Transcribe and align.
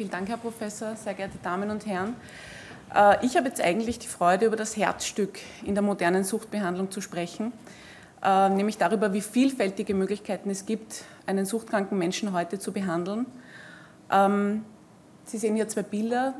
Vielen 0.00 0.10
Dank, 0.10 0.30
Herr 0.30 0.38
Professor, 0.38 0.96
sehr 0.96 1.12
geehrte 1.12 1.36
Damen 1.42 1.68
und 1.68 1.84
Herren. 1.84 2.16
Äh, 2.94 3.22
ich 3.22 3.36
habe 3.36 3.48
jetzt 3.48 3.60
eigentlich 3.60 3.98
die 3.98 4.06
Freude, 4.06 4.46
über 4.46 4.56
das 4.56 4.74
Herzstück 4.74 5.38
in 5.62 5.74
der 5.74 5.82
modernen 5.82 6.24
Suchtbehandlung 6.24 6.90
zu 6.90 7.02
sprechen, 7.02 7.52
äh, 8.22 8.48
nämlich 8.48 8.78
darüber, 8.78 9.12
wie 9.12 9.20
vielfältige 9.20 9.92
Möglichkeiten 9.92 10.48
es 10.48 10.64
gibt, 10.64 11.04
einen 11.26 11.44
suchtkranken 11.44 11.98
Menschen 11.98 12.32
heute 12.32 12.58
zu 12.58 12.72
behandeln. 12.72 13.26
Ähm, 14.10 14.64
Sie 15.26 15.36
sehen 15.36 15.54
hier 15.54 15.68
zwei 15.68 15.82
Bilder, 15.82 16.32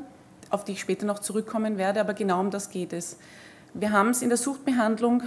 auf 0.49 0.65
die 0.65 0.71
ich 0.71 0.79
später 0.79 1.05
noch 1.05 1.19
zurückkommen 1.19 1.77
werde, 1.77 1.99
aber 1.99 2.15
genau 2.15 2.39
um 2.39 2.49
das 2.49 2.71
geht 2.71 2.93
es. 2.93 3.19
Wir 3.75 3.91
haben 3.91 4.09
es 4.09 4.23
in 4.23 4.29
der 4.29 4.39
Suchtbehandlung 4.39 5.21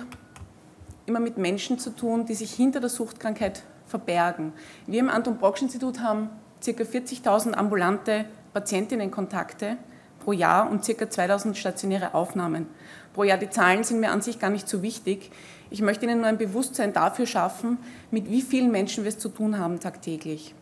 immer 1.06 1.20
mit 1.20 1.38
Menschen 1.38 1.78
zu 1.78 1.90
tun, 1.90 2.26
die 2.26 2.34
sich 2.34 2.52
hinter 2.52 2.80
der 2.80 2.90
Suchtkrankheit 2.90 3.62
verbergen. 3.86 4.52
Wir 4.88 4.98
im 4.98 5.08
Anton 5.08 5.38
Brocksch 5.38 5.62
Institut 5.62 6.00
haben 6.00 6.30
ca. 6.64 6.70
40.000 6.70 7.52
ambulante 7.52 8.24
Patientinnenkontakte 8.52 9.76
pro 10.20 10.32
Jahr 10.32 10.70
und 10.70 10.86
ca. 10.86 11.10
2000 11.10 11.56
stationäre 11.56 12.14
Aufnahmen 12.14 12.66
pro 13.12 13.24
Jahr. 13.24 13.38
Die 13.38 13.50
Zahlen 13.50 13.84
sind 13.84 14.00
mir 14.00 14.10
an 14.10 14.22
sich 14.22 14.38
gar 14.38 14.50
nicht 14.50 14.68
so 14.68 14.82
wichtig. 14.82 15.30
Ich 15.70 15.82
möchte 15.82 16.06
Ihnen 16.06 16.18
nur 16.18 16.28
ein 16.28 16.38
Bewusstsein 16.38 16.92
dafür 16.92 17.26
schaffen, 17.26 17.78
mit 18.10 18.30
wie 18.30 18.42
vielen 18.42 18.70
Menschen 18.70 19.04
wir 19.04 19.08
es 19.08 19.18
zu 19.18 19.28
tun 19.28 19.58
haben 19.58 19.80
tagtäglich. 19.80 20.54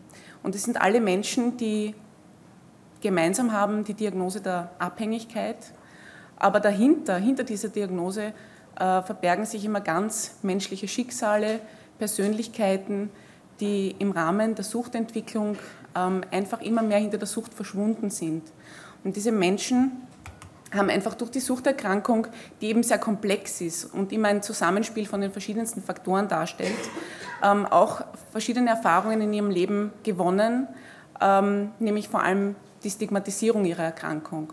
Und 0.42 0.54
es 0.54 0.64
sind 0.64 0.80
alle 0.80 1.00
Menschen, 1.00 1.56
die 1.56 1.94
gemeinsam 3.00 3.52
haben 3.52 3.84
die 3.84 3.94
Diagnose 3.94 4.40
der 4.40 4.70
Abhängigkeit, 4.78 5.56
aber 6.36 6.60
dahinter, 6.60 7.16
hinter 7.16 7.44
dieser 7.44 7.68
Diagnose, 7.68 8.32
äh, 8.76 9.02
verbergen 9.02 9.44
sich 9.44 9.64
immer 9.64 9.80
ganz 9.80 10.38
menschliche 10.42 10.88
Schicksale, 10.88 11.60
Persönlichkeiten, 11.98 13.10
die 13.60 13.94
im 13.98 14.10
Rahmen 14.10 14.54
der 14.54 14.64
Suchtentwicklung 14.64 15.56
einfach 15.94 16.60
immer 16.60 16.82
mehr 16.82 16.98
hinter 16.98 17.18
der 17.18 17.26
Sucht 17.26 17.54
verschwunden 17.54 18.10
sind. 18.10 18.42
Und 19.04 19.16
diese 19.16 19.32
Menschen 19.32 19.92
haben 20.72 20.90
einfach 20.90 21.14
durch 21.14 21.30
die 21.30 21.40
Suchterkrankung, 21.40 22.28
die 22.60 22.68
eben 22.68 22.82
sehr 22.82 22.98
komplex 22.98 23.60
ist 23.60 23.84
und 23.84 24.12
immer 24.12 24.28
ein 24.28 24.42
Zusammenspiel 24.42 25.06
von 25.06 25.20
den 25.20 25.30
verschiedensten 25.30 25.82
Faktoren 25.82 26.28
darstellt, 26.28 26.72
ähm, 27.42 27.66
auch 27.66 28.02
verschiedene 28.30 28.70
Erfahrungen 28.70 29.20
in 29.20 29.32
ihrem 29.32 29.50
Leben 29.50 29.92
gewonnen, 30.02 30.68
ähm, 31.20 31.72
nämlich 31.78 32.08
vor 32.08 32.22
allem 32.22 32.56
die 32.84 32.90
Stigmatisierung 32.90 33.64
ihrer 33.64 33.84
Erkrankung. 33.84 34.52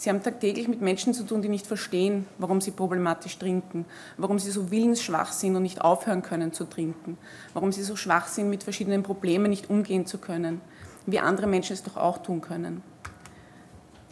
Sie 0.00 0.10
haben 0.10 0.22
tagtäglich 0.22 0.68
mit 0.68 0.80
Menschen 0.80 1.12
zu 1.12 1.24
tun, 1.24 1.42
die 1.42 1.48
nicht 1.48 1.66
verstehen, 1.66 2.28
warum 2.38 2.60
sie 2.60 2.70
problematisch 2.70 3.36
trinken, 3.36 3.84
warum 4.16 4.38
sie 4.38 4.52
so 4.52 4.70
willensschwach 4.70 5.32
sind 5.32 5.56
und 5.56 5.64
nicht 5.64 5.80
aufhören 5.80 6.22
können 6.22 6.52
zu 6.52 6.66
trinken, 6.66 7.18
warum 7.52 7.72
sie 7.72 7.82
so 7.82 7.96
schwach 7.96 8.28
sind, 8.28 8.48
mit 8.48 8.62
verschiedenen 8.62 9.02
Problemen 9.02 9.50
nicht 9.50 9.70
umgehen 9.70 10.06
zu 10.06 10.18
können, 10.18 10.60
wie 11.06 11.18
andere 11.18 11.48
Menschen 11.48 11.72
es 11.72 11.82
doch 11.82 11.96
auch 11.96 12.18
tun 12.18 12.40
können. 12.40 12.84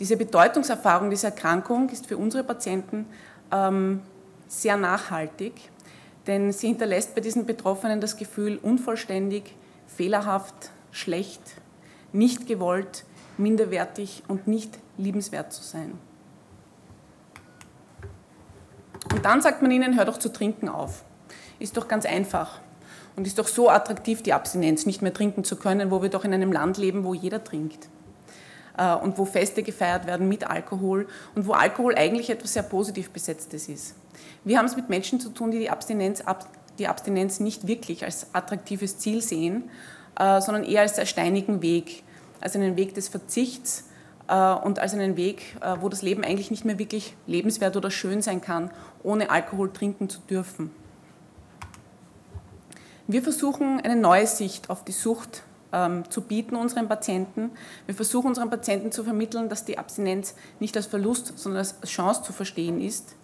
Diese 0.00 0.16
Bedeutungserfahrung 0.16 1.08
dieser 1.08 1.28
Erkrankung 1.28 1.88
ist 1.90 2.08
für 2.08 2.16
unsere 2.16 2.42
Patienten 2.42 3.06
ähm, 3.52 4.02
sehr 4.48 4.76
nachhaltig, 4.76 5.52
denn 6.26 6.50
sie 6.50 6.66
hinterlässt 6.66 7.14
bei 7.14 7.20
diesen 7.20 7.46
Betroffenen 7.46 8.00
das 8.00 8.16
Gefühl, 8.16 8.58
unvollständig, 8.60 9.54
fehlerhaft, 9.86 10.72
schlecht, 10.90 11.42
nicht 12.12 12.48
gewollt, 12.48 13.04
minderwertig 13.38 14.22
und 14.28 14.46
nicht 14.46 14.78
liebenswert 14.98 15.52
zu 15.52 15.62
sein. 15.62 15.98
Und 19.12 19.24
dann 19.24 19.40
sagt 19.40 19.62
man 19.62 19.70
ihnen, 19.70 19.96
hör 19.96 20.04
doch 20.04 20.18
zu 20.18 20.32
trinken 20.32 20.68
auf. 20.68 21.04
Ist 21.58 21.76
doch 21.76 21.88
ganz 21.88 22.04
einfach. 22.06 22.60
Und 23.14 23.26
ist 23.26 23.38
doch 23.38 23.48
so 23.48 23.70
attraktiv, 23.70 24.22
die 24.22 24.32
Abstinenz, 24.32 24.84
nicht 24.84 25.00
mehr 25.00 25.12
trinken 25.12 25.44
zu 25.44 25.56
können, 25.56 25.90
wo 25.90 26.02
wir 26.02 26.10
doch 26.10 26.24
in 26.24 26.34
einem 26.34 26.52
Land 26.52 26.76
leben, 26.76 27.04
wo 27.04 27.14
jeder 27.14 27.42
trinkt. 27.42 27.88
Äh, 28.76 28.94
und 28.94 29.18
wo 29.18 29.24
Feste 29.24 29.62
gefeiert 29.62 30.06
werden 30.06 30.28
mit 30.28 30.48
Alkohol 30.48 31.08
und 31.34 31.46
wo 31.46 31.52
Alkohol 31.52 31.94
eigentlich 31.94 32.30
etwas 32.30 32.52
sehr 32.52 32.62
positiv 32.62 33.10
Besetztes 33.10 33.68
ist. 33.68 33.94
Wir 34.44 34.58
haben 34.58 34.66
es 34.66 34.76
mit 34.76 34.88
Menschen 34.88 35.18
zu 35.18 35.30
tun, 35.30 35.50
die 35.50 35.58
die 35.58 35.70
Abstinenz, 35.70 36.22
die 36.78 36.88
Abstinenz 36.88 37.40
nicht 37.40 37.66
wirklich 37.66 38.04
als 38.04 38.34
attraktives 38.34 38.98
Ziel 38.98 39.22
sehen, 39.22 39.70
äh, 40.18 40.40
sondern 40.40 40.64
eher 40.64 40.82
als 40.82 40.96
sehr 40.96 41.06
steinigen 41.06 41.62
Weg, 41.62 42.02
als 42.40 42.54
einen 42.54 42.76
Weg 42.76 42.94
des 42.94 43.08
Verzichts, 43.08 43.84
äh, 44.28 44.54
und 44.54 44.78
als 44.78 44.94
einen 44.94 45.16
Weg, 45.16 45.56
äh, 45.60 45.76
wo 45.80 45.88
das 45.88 46.02
Leben 46.02 46.24
eigentlich 46.24 46.50
nicht 46.50 46.64
mehr 46.64 46.78
wirklich 46.78 47.14
lebenswert 47.26 47.76
oder 47.76 47.90
schön 47.90 48.22
sein 48.22 48.40
kann, 48.40 48.70
ohne 49.02 49.30
Alkohol 49.30 49.72
trinken 49.72 50.08
zu 50.08 50.20
dürfen. 50.20 50.70
Wir 53.06 53.22
versuchen 53.22 53.80
eine 53.80 53.96
neue 53.96 54.26
Sicht 54.26 54.68
auf 54.68 54.84
die 54.84 54.92
Sucht 54.92 55.44
ähm, 55.72 56.10
zu 56.10 56.22
bieten 56.22 56.56
unseren 56.56 56.88
Patienten. 56.88 57.52
Wir 57.86 57.94
versuchen 57.94 58.28
unseren 58.28 58.50
Patienten 58.50 58.90
zu 58.90 59.04
vermitteln, 59.04 59.48
dass 59.48 59.64
die 59.64 59.78
Abstinenz 59.78 60.34
nicht 60.58 60.76
als 60.76 60.86
Verlust, 60.86 61.38
sondern 61.38 61.58
als 61.58 61.80
Chance 61.82 62.24
zu 62.24 62.32
verstehen 62.32 62.80
ist. 62.80 63.14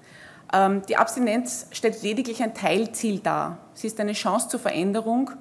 Ähm, 0.53 0.83
die 0.89 0.97
Abstinenz 0.97 1.67
stellt 1.73 2.03
lediglich 2.03 2.43
ein 2.45 2.55
Teilziel 2.55 3.19
dar. 3.19 3.59
Sie 3.75 3.89
ist 3.89 3.99
eine 3.99 4.13
Chance 4.13 4.49
zur 4.49 4.61
Veränderung 4.61 5.33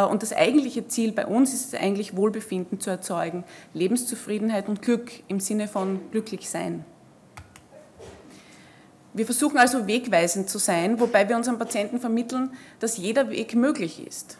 und 0.00 0.22
das 0.22 0.32
eigentliche 0.32 0.88
Ziel 0.88 1.12
bei 1.12 1.26
uns 1.26 1.52
ist 1.52 1.74
es 1.74 1.80
eigentlich, 1.80 2.16
Wohlbefinden 2.16 2.80
zu 2.80 2.90
erzeugen, 2.90 3.44
Lebenszufriedenheit 3.74 4.68
und 4.68 4.82
Glück 4.82 5.10
im 5.28 5.38
Sinne 5.38 5.68
von 5.68 6.00
glücklich 6.10 6.48
sein. 6.48 6.84
Wir 9.14 9.26
versuchen 9.26 9.58
also 9.58 9.86
wegweisend 9.86 10.48
zu 10.48 10.58
sein, 10.58 10.98
wobei 10.98 11.28
wir 11.28 11.36
unseren 11.36 11.58
Patienten 11.58 12.00
vermitteln, 12.00 12.50
dass 12.80 12.96
jeder 12.96 13.28
Weg 13.28 13.54
möglich 13.54 14.06
ist. 14.06 14.38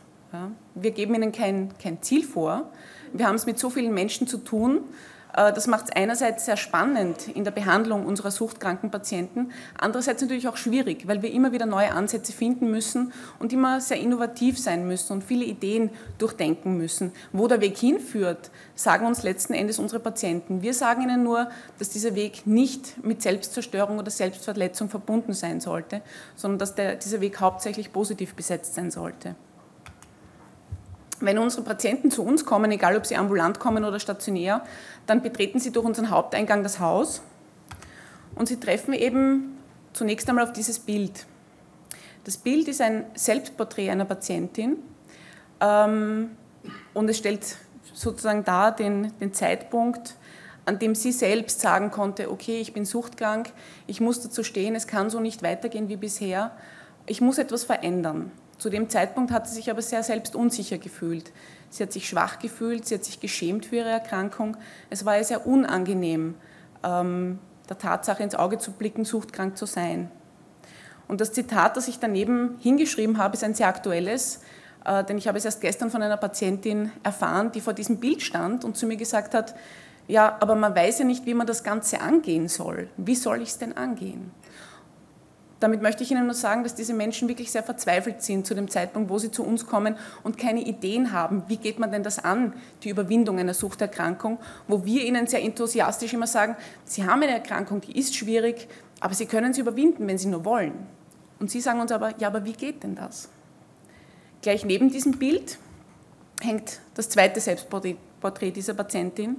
Wir 0.74 0.92
geben 0.92 1.14
ihnen 1.14 1.30
kein, 1.30 1.74
kein 1.78 2.00
Ziel 2.00 2.24
vor. 2.24 2.70
Wir 3.12 3.26
haben 3.26 3.34
es 3.34 3.44
mit 3.44 3.58
so 3.58 3.68
vielen 3.68 3.92
Menschen 3.92 4.26
zu 4.26 4.38
tun, 4.38 4.78
äh, 4.78 4.80
das 5.32 5.66
macht 5.66 5.86
es 5.86 5.96
einerseits 5.96 6.44
sehr 6.44 6.56
spannend 6.56 7.28
in 7.28 7.44
der 7.44 7.50
Behandlung 7.50 8.04
unserer 8.06 8.30
suchtkranken 8.30 8.90
Patienten, 8.90 9.50
andererseits 9.78 10.20
natürlich 10.20 10.46
auch 10.48 10.56
schwierig, 10.56 11.08
weil 11.08 11.22
wir 11.22 11.32
immer 11.32 11.52
wieder 11.52 11.66
neue 11.66 11.92
Ansätze 11.92 12.32
finden 12.32 12.70
müssen 12.70 13.12
und 13.38 13.52
immer 13.52 13.80
sehr 13.80 13.98
innovativ 13.98 14.58
sein 14.58 14.86
müssen 14.86 15.14
und 15.14 15.24
viele 15.24 15.44
Ideen 15.44 15.90
durchdenken 16.18 16.76
müssen. 16.76 17.12
Wo 17.32 17.48
der 17.48 17.60
Weg 17.60 17.78
hinführt, 17.78 18.50
sagen 18.74 19.06
uns 19.06 19.22
letzten 19.22 19.54
Endes 19.54 19.78
unsere 19.78 20.00
Patienten. 20.00 20.62
Wir 20.62 20.74
sagen 20.74 21.02
ihnen 21.02 21.22
nur, 21.22 21.48
dass 21.78 21.88
dieser 21.88 22.14
Weg 22.14 22.46
nicht 22.46 23.02
mit 23.04 23.22
Selbstzerstörung 23.22 23.98
oder 23.98 24.10
Selbstverletzung 24.10 24.88
verbunden 24.88 25.32
sein 25.32 25.60
sollte, 25.60 26.02
sondern 26.36 26.58
dass 26.58 26.74
der, 26.74 26.96
dieser 26.96 27.20
Weg 27.20 27.40
hauptsächlich 27.40 27.92
positiv 27.92 28.34
besetzt 28.34 28.74
sein 28.74 28.90
sollte. 28.90 29.34
Wenn 31.22 31.38
unsere 31.38 31.62
Patienten 31.62 32.10
zu 32.10 32.24
uns 32.24 32.44
kommen, 32.44 32.70
egal 32.72 32.96
ob 32.96 33.06
sie 33.06 33.16
ambulant 33.16 33.60
kommen 33.60 33.84
oder 33.84 34.00
stationär, 34.00 34.64
dann 35.06 35.22
betreten 35.22 35.60
sie 35.60 35.70
durch 35.70 35.86
unseren 35.86 36.10
Haupteingang 36.10 36.64
das 36.64 36.80
Haus 36.80 37.22
und 38.34 38.48
sie 38.48 38.58
treffen 38.58 38.92
eben 38.92 39.56
zunächst 39.92 40.28
einmal 40.28 40.44
auf 40.44 40.52
dieses 40.52 40.80
Bild. 40.80 41.26
Das 42.24 42.36
Bild 42.36 42.66
ist 42.66 42.80
ein 42.80 43.04
Selbstporträt 43.14 43.90
einer 43.90 44.04
Patientin 44.04 44.78
ähm, 45.60 46.30
und 46.92 47.08
es 47.08 47.18
stellt 47.18 47.56
sozusagen 47.94 48.42
dar 48.42 48.74
den, 48.74 49.12
den 49.20 49.32
Zeitpunkt, 49.32 50.16
an 50.64 50.80
dem 50.80 50.96
sie 50.96 51.12
selbst 51.12 51.60
sagen 51.60 51.92
konnte, 51.92 52.32
okay, 52.32 52.60
ich 52.60 52.72
bin 52.72 52.84
suchtkrank, 52.84 53.52
ich 53.86 54.00
muss 54.00 54.20
dazu 54.20 54.42
stehen, 54.42 54.74
es 54.74 54.88
kann 54.88 55.08
so 55.08 55.20
nicht 55.20 55.44
weitergehen 55.44 55.88
wie 55.88 55.96
bisher, 55.96 56.50
ich 57.06 57.20
muss 57.20 57.38
etwas 57.38 57.62
verändern. 57.62 58.32
Zu 58.62 58.70
dem 58.70 58.88
Zeitpunkt 58.88 59.32
hat 59.32 59.48
sie 59.48 59.56
sich 59.56 59.72
aber 59.72 59.82
sehr 59.82 60.04
selbst 60.04 60.36
unsicher 60.36 60.78
gefühlt. 60.78 61.32
Sie 61.68 61.82
hat 61.82 61.92
sich 61.92 62.08
schwach 62.08 62.38
gefühlt, 62.38 62.86
sie 62.86 62.94
hat 62.94 63.02
sich 63.02 63.18
geschämt 63.18 63.66
für 63.66 63.74
ihre 63.74 63.88
Erkrankung. 63.88 64.56
Es 64.88 65.04
war 65.04 65.18
ihr 65.18 65.24
sehr 65.24 65.48
unangenehm, 65.48 66.36
ähm, 66.84 67.40
der 67.68 67.78
Tatsache 67.78 68.22
ins 68.22 68.36
Auge 68.36 68.58
zu 68.58 68.70
blicken, 68.70 69.04
suchtkrank 69.04 69.56
zu 69.56 69.66
sein. 69.66 70.12
Und 71.08 71.20
das 71.20 71.32
Zitat, 71.32 71.76
das 71.76 71.88
ich 71.88 71.98
daneben 71.98 72.54
hingeschrieben 72.60 73.18
habe, 73.18 73.34
ist 73.34 73.42
ein 73.42 73.54
sehr 73.54 73.66
aktuelles, 73.66 74.42
äh, 74.84 75.02
denn 75.02 75.18
ich 75.18 75.26
habe 75.26 75.38
es 75.38 75.44
erst 75.44 75.60
gestern 75.60 75.90
von 75.90 76.00
einer 76.00 76.16
Patientin 76.16 76.92
erfahren, 77.02 77.50
die 77.50 77.60
vor 77.60 77.72
diesem 77.72 77.96
Bild 77.96 78.22
stand 78.22 78.64
und 78.64 78.76
zu 78.76 78.86
mir 78.86 78.96
gesagt 78.96 79.34
hat, 79.34 79.56
ja, 80.06 80.36
aber 80.38 80.54
man 80.54 80.72
weiß 80.72 81.00
ja 81.00 81.04
nicht, 81.04 81.26
wie 81.26 81.34
man 81.34 81.48
das 81.48 81.64
Ganze 81.64 82.00
angehen 82.00 82.46
soll. 82.46 82.90
Wie 82.96 83.16
soll 83.16 83.42
ich 83.42 83.48
es 83.48 83.58
denn 83.58 83.76
angehen? 83.76 84.30
Damit 85.62 85.80
möchte 85.80 86.02
ich 86.02 86.10
Ihnen 86.10 86.24
nur 86.24 86.34
sagen, 86.34 86.64
dass 86.64 86.74
diese 86.74 86.92
Menschen 86.92 87.28
wirklich 87.28 87.52
sehr 87.52 87.62
verzweifelt 87.62 88.20
sind 88.20 88.44
zu 88.44 88.54
dem 88.54 88.68
Zeitpunkt, 88.68 89.08
wo 89.10 89.18
sie 89.20 89.30
zu 89.30 89.44
uns 89.44 89.64
kommen 89.64 89.94
und 90.24 90.36
keine 90.36 90.60
Ideen 90.60 91.12
haben, 91.12 91.44
wie 91.46 91.56
geht 91.56 91.78
man 91.78 91.92
denn 91.92 92.02
das 92.02 92.18
an, 92.18 92.54
die 92.82 92.88
Überwindung 92.88 93.38
einer 93.38 93.54
Suchterkrankung, 93.54 94.38
wo 94.66 94.84
wir 94.84 95.04
ihnen 95.04 95.28
sehr 95.28 95.40
enthusiastisch 95.40 96.14
immer 96.14 96.26
sagen, 96.26 96.56
Sie 96.84 97.04
haben 97.04 97.22
eine 97.22 97.34
Erkrankung, 97.34 97.80
die 97.80 97.96
ist 97.96 98.16
schwierig, 98.16 98.66
aber 98.98 99.14
Sie 99.14 99.26
können 99.26 99.54
sie 99.54 99.60
überwinden, 99.60 100.08
wenn 100.08 100.18
Sie 100.18 100.26
nur 100.26 100.44
wollen. 100.44 100.74
Und 101.38 101.48
Sie 101.48 101.60
sagen 101.60 101.80
uns 101.80 101.92
aber, 101.92 102.12
ja, 102.18 102.26
aber 102.26 102.44
wie 102.44 102.54
geht 102.54 102.82
denn 102.82 102.96
das? 102.96 103.28
Gleich 104.40 104.64
neben 104.64 104.90
diesem 104.90 105.12
Bild 105.12 105.58
hängt 106.40 106.80
das 106.94 107.08
zweite 107.08 107.38
Selbstporträt 107.38 108.50
dieser 108.50 108.74
Patientin, 108.74 109.36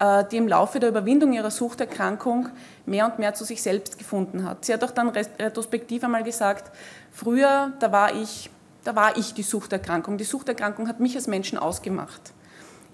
die 0.00 0.36
im 0.36 0.46
Laufe 0.46 0.78
der 0.78 0.90
Überwindung 0.90 1.32
ihrer 1.32 1.50
Suchterkrankung 1.50 2.50
mehr 2.86 3.06
und 3.06 3.18
mehr 3.18 3.34
zu 3.34 3.44
sich 3.44 3.62
selbst 3.62 3.98
gefunden 3.98 4.44
hat. 4.44 4.64
Sie 4.64 4.72
hat 4.72 4.84
auch 4.84 4.92
dann 4.92 5.08
retrospektiv 5.08 6.04
einmal 6.04 6.22
gesagt, 6.22 6.70
früher, 7.10 7.72
da 7.80 7.90
war 7.90 8.14
ich, 8.14 8.48
da 8.84 8.94
war 8.94 9.16
ich 9.16 9.34
die 9.34 9.42
Suchterkrankung. 9.42 10.16
Die 10.16 10.24
Suchterkrankung 10.24 10.86
hat 10.86 11.00
mich 11.00 11.16
als 11.16 11.26
Menschen 11.26 11.58
ausgemacht. 11.58 12.32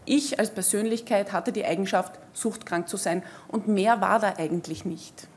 ich 0.06 0.39
als 0.39 0.51
Persönlichkeit 0.51 1.33
hatte 1.33 1.53
die 1.53 1.65
Eigenschaft, 1.65 2.12
suchtkrank 2.33 2.89
zu 2.89 2.97
sein 2.97 3.23
und 3.49 3.69
mehr 3.69 4.01
war 4.01 4.19
da 4.19 4.35
eigentlich 4.37 4.85
nicht. 4.85 5.29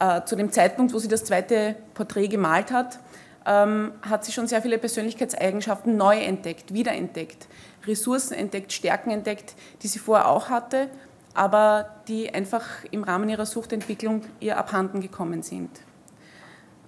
Äh, 0.00 0.22
zu 0.24 0.36
dem 0.36 0.52
Zeitpunkt, 0.52 0.92
wo 0.94 0.98
sie 0.98 1.08
das 1.08 1.24
zweite 1.24 1.74
Porträt 1.94 2.28
gemalt 2.28 2.70
hat, 2.70 3.00
ähm, 3.48 3.92
hat 4.02 4.26
sie 4.26 4.32
schon 4.32 4.46
sehr 4.46 4.60
viele 4.60 4.78
Persönlichkeitseigenschaften 4.78 5.96
neu 5.96 6.18
entdeckt, 6.20 6.74
wiederentdeckt, 6.74 7.48
Ressourcen 7.86 8.34
entdeckt, 8.34 8.72
Stärken 8.72 9.10
entdeckt, 9.10 9.54
die 9.82 9.88
sie 9.88 9.98
vorher 9.98 10.28
auch 10.28 10.50
hatte, 10.50 10.90
aber 11.32 11.88
die 12.08 12.32
einfach 12.32 12.66
im 12.90 13.04
Rahmen 13.04 13.30
ihrer 13.30 13.46
Suchtentwicklung 13.46 14.22
ihr 14.40 14.58
abhanden 14.58 15.00
gekommen 15.00 15.42
sind. 15.42 15.70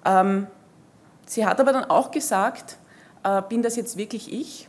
Ähm, 0.04 0.48
sie 1.24 1.46
hat 1.46 1.60
aber 1.60 1.72
dann 1.72 1.84
auch 1.84 2.10
gesagt, 2.10 2.76
äh, 3.22 3.40
bin 3.48 3.62
das 3.62 3.76
jetzt 3.76 3.96
wirklich 3.96 4.30
ich? 4.30 4.68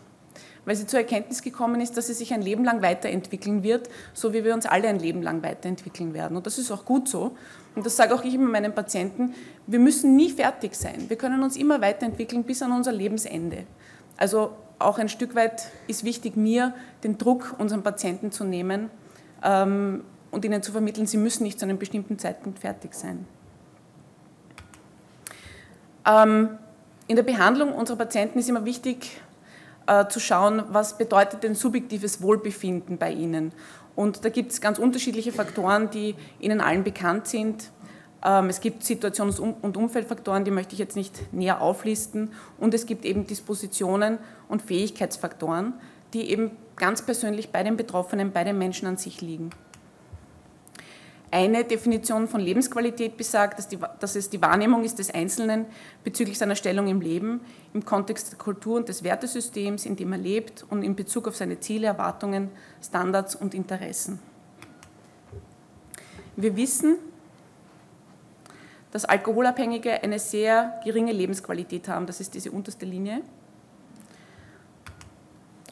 Weil 0.65 0.75
sie 0.75 0.85
zur 0.85 0.99
Erkenntnis 0.99 1.41
gekommen 1.41 1.81
ist, 1.81 1.97
dass 1.97 2.07
sie 2.07 2.13
sich 2.13 2.33
ein 2.33 2.41
Leben 2.41 2.63
lang 2.63 2.81
weiterentwickeln 2.81 3.63
wird, 3.63 3.89
so 4.13 4.31
wie 4.33 4.43
wir 4.43 4.53
uns 4.53 4.65
alle 4.65 4.87
ein 4.87 4.99
Leben 4.99 5.23
lang 5.23 5.41
weiterentwickeln 5.41 6.13
werden. 6.13 6.37
Und 6.37 6.45
das 6.45 6.59
ist 6.59 6.71
auch 6.71 6.85
gut 6.85 7.07
so. 7.07 7.35
Und 7.75 7.85
das 7.85 7.95
sage 7.95 8.13
auch 8.13 8.23
ich 8.23 8.35
immer 8.35 8.49
meinen 8.49 8.73
Patienten, 8.75 9.33
wir 9.65 9.79
müssen 9.79 10.15
nie 10.15 10.29
fertig 10.29 10.75
sein. 10.75 11.05
Wir 11.07 11.17
können 11.17 11.41
uns 11.41 11.55
immer 11.55 11.81
weiterentwickeln 11.81 12.43
bis 12.43 12.61
an 12.61 12.71
unser 12.71 12.91
Lebensende. 12.91 13.65
Also 14.17 14.51
auch 14.77 14.99
ein 14.99 15.09
Stück 15.09 15.35
weit 15.35 15.71
ist 15.87 16.03
wichtig, 16.03 16.35
mir 16.35 16.73
den 17.03 17.17
Druck 17.17 17.55
unseren 17.57 17.83
Patienten 17.83 18.31
zu 18.31 18.43
nehmen 18.43 18.89
ähm, 19.43 20.03
und 20.31 20.45
ihnen 20.45 20.61
zu 20.61 20.71
vermitteln, 20.71 21.07
sie 21.07 21.17
müssen 21.17 21.43
nicht 21.43 21.59
zu 21.59 21.65
einem 21.65 21.77
bestimmten 21.77 22.19
Zeitpunkt 22.19 22.59
fertig 22.59 22.93
sein. 22.93 23.25
Ähm, 26.05 26.57
in 27.07 27.15
der 27.15 27.23
Behandlung 27.23 27.73
unserer 27.73 27.97
Patienten 27.97 28.39
ist 28.39 28.49
immer 28.49 28.65
wichtig 28.65 29.21
äh, 29.87 30.07
zu 30.07 30.19
schauen, 30.19 30.63
was 30.69 30.97
bedeutet 30.97 31.43
denn 31.43 31.55
subjektives 31.55 32.21
Wohlbefinden 32.21 32.97
bei 32.97 33.11
ihnen. 33.11 33.51
Und 33.95 34.23
da 34.23 34.29
gibt 34.29 34.51
es 34.51 34.61
ganz 34.61 34.79
unterschiedliche 34.79 35.31
Faktoren, 35.31 35.89
die 35.89 36.15
Ihnen 36.39 36.61
allen 36.61 36.83
bekannt 36.83 37.27
sind. 37.27 37.71
Ähm, 38.23 38.49
es 38.49 38.61
gibt 38.61 38.83
Situations- 38.83 39.39
und 39.39 39.77
Umfeldfaktoren, 39.77 40.45
die 40.45 40.51
möchte 40.51 40.73
ich 40.73 40.79
jetzt 40.79 40.95
nicht 40.95 41.33
näher 41.33 41.61
auflisten. 41.61 42.31
Und 42.57 42.73
es 42.73 42.85
gibt 42.85 43.05
eben 43.05 43.27
Dispositionen 43.27 44.17
und 44.47 44.61
Fähigkeitsfaktoren, 44.61 45.73
die 46.13 46.29
eben 46.29 46.51
ganz 46.75 47.01
persönlich 47.01 47.51
bei 47.51 47.63
den 47.63 47.77
Betroffenen, 47.77 48.31
bei 48.31 48.43
den 48.43 48.57
Menschen 48.57 48.87
an 48.87 48.97
sich 48.97 49.21
liegen. 49.21 49.49
Eine 51.33 51.63
Definition 51.63 52.27
von 52.27 52.41
Lebensqualität 52.41 53.15
besagt, 53.15 53.57
dass, 53.57 53.69
die, 53.69 53.79
dass, 54.01 54.17
es 54.17 54.29
die 54.29 54.41
Wahrnehmung 54.41 54.83
ist 54.83 54.99
des 54.99 55.13
Einzelnen 55.13 55.65
bezüglich 56.03 56.37
seiner 56.37 56.55
Stellung 56.55 56.87
im 56.87 56.99
Leben, 56.99 57.39
im 57.73 57.85
Kontext 57.85 58.31
der 58.31 58.37
Kultur 58.37 58.75
und 58.75 58.89
des 58.89 59.05
Wertesystems, 59.05 59.85
in 59.85 59.95
dem 59.95 60.11
er 60.11 60.17
lebt 60.17 60.65
und 60.69 60.83
in 60.83 60.93
Bezug 60.93 61.29
auf 61.29 61.37
seine 61.37 61.61
Ziele, 61.61 61.87
Erwartungen, 61.87 62.49
Standards 62.83 63.35
und 63.35 63.53
Interessen. 63.53 64.19
Wir 66.35 66.57
wissen, 66.57 66.97
dass 68.91 69.05
Alkoholabhängige 69.05 70.03
eine 70.03 70.19
sehr 70.19 70.81
geringe 70.83 71.13
Lebensqualität 71.13 71.87
haben. 71.87 72.07
Das 72.07 72.19
ist 72.19 72.33
diese 72.33 72.51
unterste 72.51 72.85
Linie. 72.85 73.21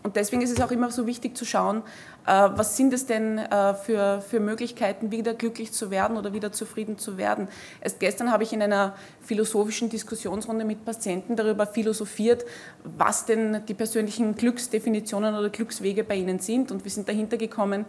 Und 0.02 0.16
deswegen 0.16 0.42
ist 0.42 0.52
es 0.52 0.62
auch 0.62 0.72
immer 0.72 0.92
so 0.92 1.08
wichtig 1.08 1.36
zu 1.36 1.46
schauen, 1.46 1.84
äh, 2.26 2.32
was 2.32 2.78
sind 2.78 2.94
es 2.94 3.06
denn 3.06 3.38
äh, 3.38 3.74
für, 3.74 4.22
für 4.22 4.40
Möglichkeiten, 4.40 5.12
wieder 5.12 5.34
glücklich 5.34 5.74
zu 5.74 5.92
werden 5.92 6.16
oder 6.16 6.32
wieder 6.32 6.54
zufrieden 6.54 6.98
zu 6.98 7.18
werden. 7.18 7.50
Erst 7.82 8.00
gestern 8.00 8.32
habe 8.32 8.44
ich 8.44 8.54
in 8.54 8.62
einer 8.62 8.96
philosophischen 9.22 9.90
Diskussionsrunde 9.90 10.64
mit 10.64 10.86
Patienten 10.86 11.36
darüber 11.36 11.68
philosophiert, 11.68 12.46
was 12.84 13.26
denn 13.26 13.66
die 13.68 13.74
persönlichen 13.74 14.36
Glücksdefinitionen 14.36 15.36
oder 15.36 15.50
Glückswege 15.50 16.06
bei 16.06 16.16
ihnen 16.16 16.40
sind. 16.40 16.72
Und 16.72 16.86
wir 16.86 16.92
sind 16.92 17.10
dahinter 17.10 17.36
gekommen, 17.36 17.86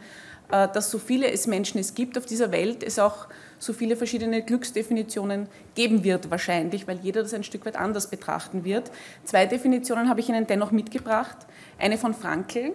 äh, 0.51 0.67
dass 0.69 0.91
so 0.91 0.99
viele 0.99 1.31
es 1.31 1.47
Menschen 1.47 1.79
es 1.79 1.95
gibt 1.95 2.19
auf 2.19 2.27
dieser 2.27 2.51
Welt, 2.51 2.83
es 2.83 2.99
auch 2.99 3.29
so 3.61 3.75
viele 3.75 3.95
verschiedene 3.95 4.43
Glücksdefinitionen 4.43 5.47
geben 5.75 6.03
wird 6.03 6.31
wahrscheinlich, 6.31 6.89
weil 6.89 6.99
jeder 7.03 7.23
das 7.23 7.35
ein 7.35 7.45
Stück 7.45 7.67
weit 7.67 7.77
anders 7.77 8.09
betrachten 8.09 8.65
wird. 8.65 8.91
Zwei 9.25 9.45
Definitionen 9.45 10.09
habe 10.09 10.21
ich 10.21 10.31
Ihnen 10.31 10.47
dennoch 10.47 10.71
mitgebracht. 10.73 11.37
Eine 11.79 11.99
von 11.99 12.15
Frankl. 12.15 12.73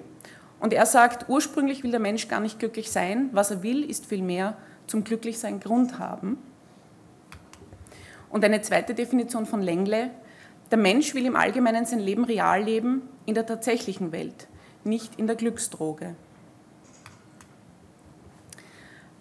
Und 0.60 0.74
er 0.74 0.86
sagt, 0.86 1.28
ursprünglich 1.28 1.84
will 1.84 1.92
der 1.92 2.00
Mensch 2.00 2.28
gar 2.28 2.40
nicht 2.40 2.60
glücklich 2.60 2.92
sein. 2.92 3.30
Was 3.34 3.50
er 3.50 3.64
will, 3.64 3.84
ist 3.84 4.06
vielmehr 4.06 4.56
zum 4.86 5.04
Glücklichsein 5.04 5.60
Grund 5.60 5.98
haben. 5.98 6.38
Und 8.30 8.46
eine 8.46 8.62
zweite 8.62 8.94
Definition 8.94 9.48
von 9.48 9.64
Lengle. 9.64 10.12
Der 10.70 10.78
Mensch 10.78 11.16
will 11.16 11.26
im 11.26 11.36
Allgemeinen 11.36 11.86
sein 11.86 12.00
Leben 12.00 12.26
real 12.26 12.62
leben, 12.62 13.02
in 13.26 13.34
der 13.34 13.48
tatsächlichen 13.48 14.12
Welt, 14.12 14.48
nicht 14.84 15.18
in 15.18 15.26
der 15.26 15.36
Glücksdroge. 15.36 16.16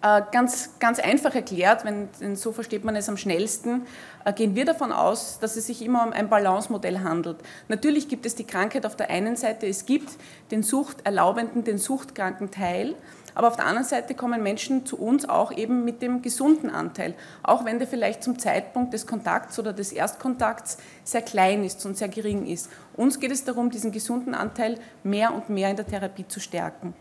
Äh, 0.05 0.21
ganz, 0.31 0.69
ganz 0.77 0.99
einfach 0.99 1.33
erklärt, 1.33 1.83
wenn, 1.83 2.09
denn 2.21 2.35
so 2.35 2.51
versteht 2.51 2.83
man 2.83 2.95
es 2.95 3.09
am 3.09 3.17
schnellsten, 3.17 3.87
äh, 4.23 4.33
gehen 4.33 4.53
wir 4.53 4.63
davon 4.63 4.91
aus, 4.91 5.39
dass 5.39 5.55
es 5.55 5.65
sich 5.65 5.81
immer 5.81 6.05
um 6.05 6.13
ein 6.13 6.29
Balance-Modell 6.29 6.99
handelt. 6.99 7.37
Natürlich 7.69 8.07
gibt 8.07 8.27
es 8.27 8.35
die 8.35 8.43
Krankheit 8.43 8.85
auf 8.85 8.95
der 8.95 9.09
einen 9.09 9.35
Seite, 9.35 9.65
es 9.65 9.87
gibt 9.87 10.09
den 10.51 10.61
suchterlaubenden, 10.61 11.63
den 11.63 11.79
suchtkranken 11.79 12.51
Teil, 12.51 12.93
aber 13.33 13.47
auf 13.47 13.55
der 13.55 13.65
anderen 13.65 13.87
Seite 13.87 14.13
kommen 14.13 14.43
Menschen 14.43 14.85
zu 14.85 14.99
uns 14.99 15.27
auch 15.27 15.51
eben 15.51 15.83
mit 15.83 16.03
dem 16.03 16.21
gesunden 16.21 16.69
Anteil, 16.69 17.15
auch 17.41 17.65
wenn 17.65 17.79
der 17.79 17.87
vielleicht 17.87 18.21
zum 18.21 18.37
Zeitpunkt 18.37 18.93
des 18.93 19.07
Kontakts 19.07 19.57
oder 19.57 19.73
des 19.73 19.91
Erstkontakts 19.91 20.77
sehr 21.03 21.23
klein 21.23 21.63
ist 21.63 21.83
und 21.83 21.97
sehr 21.97 22.09
gering 22.09 22.45
ist. 22.45 22.69
Uns 22.95 23.19
geht 23.19 23.31
es 23.31 23.43
darum, 23.43 23.71
diesen 23.71 23.91
gesunden 23.91 24.35
Anteil 24.35 24.77
mehr 25.01 25.33
und 25.33 25.49
mehr 25.49 25.71
in 25.71 25.77
der 25.77 25.87
Therapie 25.87 26.27
zu 26.27 26.39
stärken. 26.39 26.93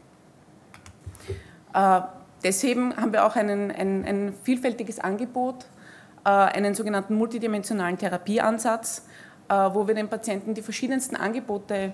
Äh, 1.75 2.01
Deswegen 2.45 2.95
haben 2.97 3.13
wir 3.13 3.25
auch 3.25 3.37
einen, 3.37 3.71
ein, 3.71 4.05
ein 4.05 4.35
vielfältiges 4.43 5.01
Angebot, 5.01 5.65
äh, 6.25 6.29
einen 6.29 6.75
sogenannten 6.75 7.15
multidimensionalen 7.17 7.97
Therapieansatz, 7.99 9.07
äh, 9.49 9.55
wo 9.55 9.89
wir 9.89 9.95
den 9.95 10.09
Patienten 10.09 10.53
die 10.53 10.63
verschiedensten 10.63 11.17
Angebote 11.17 11.93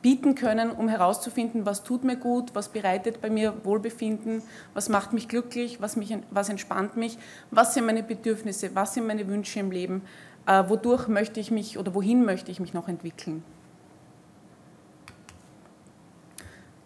bieten 0.00 0.36
können, 0.36 0.70
um 0.70 0.88
herauszufinden, 0.88 1.66
was 1.66 1.82
tut 1.82 2.04
mir 2.04 2.16
gut, 2.16 2.54
was 2.54 2.68
bereitet 2.68 3.20
bei 3.20 3.30
mir 3.30 3.52
Wohlbefinden, 3.64 4.42
was 4.72 4.88
macht 4.88 5.12
mich 5.12 5.26
glücklich, 5.26 5.80
was, 5.80 5.96
mich, 5.96 6.16
was 6.30 6.48
entspannt 6.48 6.96
mich, 6.96 7.18
was 7.50 7.74
sind 7.74 7.84
meine 7.84 8.04
Bedürfnisse, 8.04 8.70
was 8.74 8.94
sind 8.94 9.08
meine 9.08 9.26
Wünsche 9.26 9.58
im 9.58 9.72
Leben, 9.72 10.02
äh, 10.46 10.62
wodurch 10.68 11.08
möchte 11.08 11.40
ich 11.40 11.50
mich 11.50 11.78
oder 11.78 11.94
wohin 11.94 12.24
möchte 12.24 12.52
ich 12.52 12.60
mich 12.60 12.72
noch 12.72 12.86
entwickeln. 12.86 13.42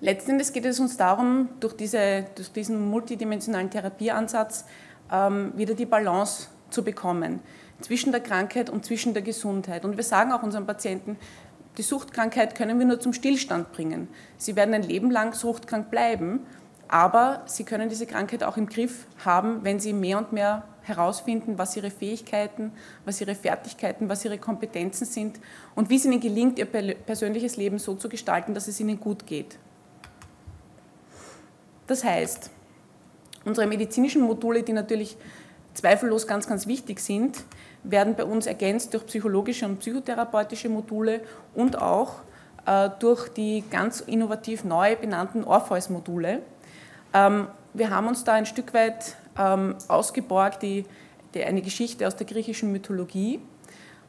Letztendlich 0.03 0.53
geht 0.53 0.65
es 0.65 0.81
uns 0.81 0.97
darum, 0.97 1.49
durch, 1.61 1.75
diese, 1.75 2.27
durch 2.35 2.51
diesen 2.51 2.91
multidimensionalen 2.91 3.71
Therapieansatz 3.71 4.65
ähm, 5.13 5.53
wieder 5.55 5.75
die 5.75 5.87
Balance 5.87 6.49
zu 6.71 6.83
bekommen 6.83 7.39
zwischen 7.81 8.11
der 8.11 8.21
Krankheit 8.21 8.69
und 8.69 8.85
zwischen 8.85 9.15
der 9.15 9.23
Gesundheit. 9.23 9.85
Und 9.85 9.97
wir 9.97 10.03
sagen 10.03 10.33
auch 10.33 10.43
unseren 10.43 10.67
Patienten, 10.67 11.17
die 11.79 11.83
Suchtkrankheit 11.83 12.57
können 12.57 12.81
wir 12.81 12.87
nur 12.87 12.99
zum 12.99 13.13
Stillstand 13.13 13.71
bringen. 13.71 14.09
Sie 14.39 14.57
werden 14.57 14.75
ein 14.75 14.83
Leben 14.83 15.09
lang 15.09 15.35
suchtkrank 15.35 15.89
bleiben, 15.89 16.41
aber 16.89 17.43
sie 17.47 17.63
können 17.63 17.89
diese 17.89 18.07
Krankheit 18.07 18.43
auch 18.43 18.57
im 18.57 18.67
Griff 18.67 19.07
haben, 19.25 19.63
wenn 19.63 19.79
sie 19.79 19.93
mehr 19.93 20.19
und 20.19 20.33
mehr 20.33 20.65
herausfinden, 20.83 21.59
was 21.59 21.77
ihre 21.77 21.93
Fähigkeiten, 21.93 22.73
was 23.05 23.21
ihre 23.21 23.37
Fertigkeiten, 23.37 24.09
was 24.09 24.25
ihre 24.25 24.39
Kompetenzen 24.39 25.05
sind 25.05 25.39
und 25.77 25.91
wie 25.91 25.97
es 25.97 26.05
ihnen 26.05 26.19
gelingt, 26.19 26.59
ihr 26.59 26.67
persönliches 26.67 27.57
Leben 27.57 27.79
so 27.79 27.95
zu 27.95 28.09
gestalten, 28.09 28.53
dass 28.53 28.67
es 28.67 28.81
ihnen 28.81 28.99
gut 28.99 29.29
geht. 29.29 29.59
Das 31.87 32.05
heißt, 32.05 32.51
unsere 33.45 33.67
medizinischen 33.67 34.23
Module, 34.23 34.63
die 34.63 34.73
natürlich 34.73 35.17
zweifellos 35.75 36.27
ganz, 36.27 36.47
ganz 36.47 36.67
wichtig 36.67 37.01
sind, 37.01 37.45
werden 37.83 38.15
bei 38.15 38.25
uns 38.25 38.47
ergänzt 38.47 38.95
durch 38.95 39.07
psychologische 39.07 39.67
und 39.67 39.79
psychotherapeutische 39.79 40.69
Module 40.69 41.21
und 41.55 41.81
auch 41.81 42.21
äh, 42.67 42.91
durch 43.01 43.29
die 43.29 43.65
ganz 43.71 44.01
innovativ 44.01 44.65
neu 44.65 44.95
benannten 44.97 45.45
Orpheus-Module. 45.45 46.43
Ähm, 47.13 47.49
wir 47.75 47.91
haben 47.91 48.07
uns 48.07 48.25
da 48.25 48.35
ein 48.35 48.47
Stück 48.47 48.73
weit 48.75 49.17
ähm, 49.39 49.77
ausgeborgt, 49.89 50.63
die, 50.63 50.85
die, 51.35 51.43
eine 51.43 51.63
Geschichte 51.63 52.07
aus 52.07 52.17
der 52.17 52.27
griechischen 52.27 52.71
Mythologie. 52.71 53.41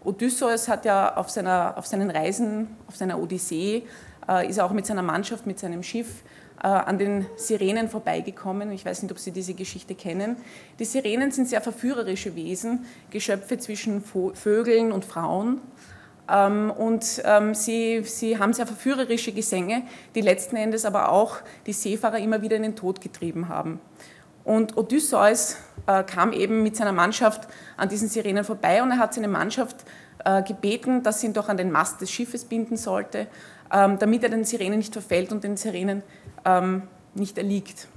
Odysseus 0.04 0.68
hat 0.68 0.86
ja 0.86 1.16
auf, 1.16 1.30
seiner, 1.30 1.78
auf 1.78 1.88
seinen 1.88 2.12
Reisen, 2.12 2.76
auf 2.88 2.96
seiner 2.98 3.18
Odyssee, 3.20 3.84
äh, 4.28 4.48
ist 4.48 4.58
er 4.58 4.66
auch 4.66 4.72
mit 4.72 4.86
seiner 4.86 5.02
Mannschaft, 5.02 5.48
mit 5.48 5.60
seinem 5.60 5.82
Schiff 5.82 6.24
an 6.60 6.98
den 6.98 7.26
Sirenen 7.36 7.90
vorbeigekommen. 7.90 8.72
Ich 8.72 8.86
weiß 8.86 9.04
nicht, 9.04 9.12
ob 9.12 9.20
Sie 9.20 9.32
diese 9.32 9.54
Geschichte 9.54 9.96
kennen. 9.96 10.38
Die 10.80 10.86
Sirenen 10.86 11.32
sind 11.32 11.50
sehr 11.50 11.62
verführerische 11.62 12.36
Wesen, 12.36 12.86
Geschöpfe 13.10 13.58
zwischen 13.58 14.02
Vögeln 14.02 14.92
und 14.92 15.04
Frauen. 15.04 15.60
Ähm, 16.30 16.72
und 16.72 17.22
ähm, 17.26 17.54
sie, 17.54 18.02
sie 18.04 18.38
haben 18.38 18.54
sehr 18.54 18.66
verführerische 18.66 19.34
Gesänge, 19.34 19.84
die 20.16 20.22
letzten 20.22 20.56
Endes 20.56 20.86
aber 20.86 21.12
auch 21.12 21.38
die 21.66 21.74
Seefahrer 21.74 22.20
immer 22.20 22.42
wieder 22.42 22.56
in 22.56 22.64
den 22.64 22.76
Tod 22.76 23.02
getrieben 23.02 23.50
haben. 23.50 23.80
Und 24.46 24.78
Odysseus 24.78 25.58
äh, 25.88 26.04
kam 26.04 26.34
eben 26.34 26.64
mit 26.64 26.76
seiner 26.76 26.92
Mannschaft 26.92 27.48
an 27.78 27.90
diesen 27.90 28.10
Sirenen 28.10 28.44
vorbei 28.44 28.84
und 28.84 28.92
er 28.92 28.98
hat 28.98 29.14
seine 29.14 29.28
Mannschaft 29.28 29.78
äh, 30.26 30.44
gebeten, 30.44 31.04
dass 31.04 31.22
sie 31.22 31.28
ihn 31.28 31.34
doch 31.34 31.50
an 31.50 31.58
den 31.58 31.72
Mast 31.72 32.02
des 32.02 32.12
Schiffes 32.12 32.46
binden 32.46 32.78
sollte, 32.78 33.28
ähm, 33.72 34.00
damit 34.00 34.24
er 34.24 34.30
den 34.30 34.44
Sirenen 34.44 34.80
nicht 34.80 34.94
verfällt 34.94 35.32
und 35.32 35.44
den 35.44 35.58
Sirenen 35.58 36.04
ähm, 36.46 36.84
nicht 37.16 37.38
erliegt. 37.38 37.88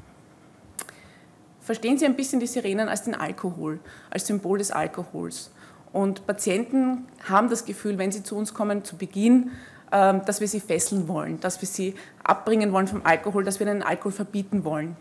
Verstehen 1.61 1.99
Sie 1.99 2.07
ein 2.07 2.15
bisschen 2.15 2.39
die 2.39 2.47
Sirenen 2.47 2.89
als 2.89 3.03
den 3.03 3.15
Alkohol, 3.15 3.81
als 4.11 4.27
Symbol 4.27 4.59
des 4.59 4.71
Alkohols. 4.71 5.51
Und 5.93 6.27
Patienten 6.27 7.07
haben 7.29 7.49
das 7.49 7.65
Gefühl, 7.65 7.99
wenn 7.99 8.13
sie 8.13 8.23
zu 8.23 8.37
uns 8.37 8.55
kommen, 8.55 8.85
zu 8.85 8.97
Beginn, 8.97 9.51
ähm, 9.91 10.23
dass 10.27 10.41
wir 10.41 10.49
sie 10.49 10.61
fesseln 10.61 11.09
wollen, 11.09 11.41
dass 11.41 11.61
wir 11.61 11.69
sie 11.69 11.95
abbringen 12.23 12.73
wollen 12.73 12.87
vom 12.87 13.01
Alkohol, 13.05 13.45
dass 13.45 13.59
wir 13.61 13.67
den 13.67 13.83
Alkohol 13.83 14.13
verbieten 14.13 14.65
wollen. 14.65 14.97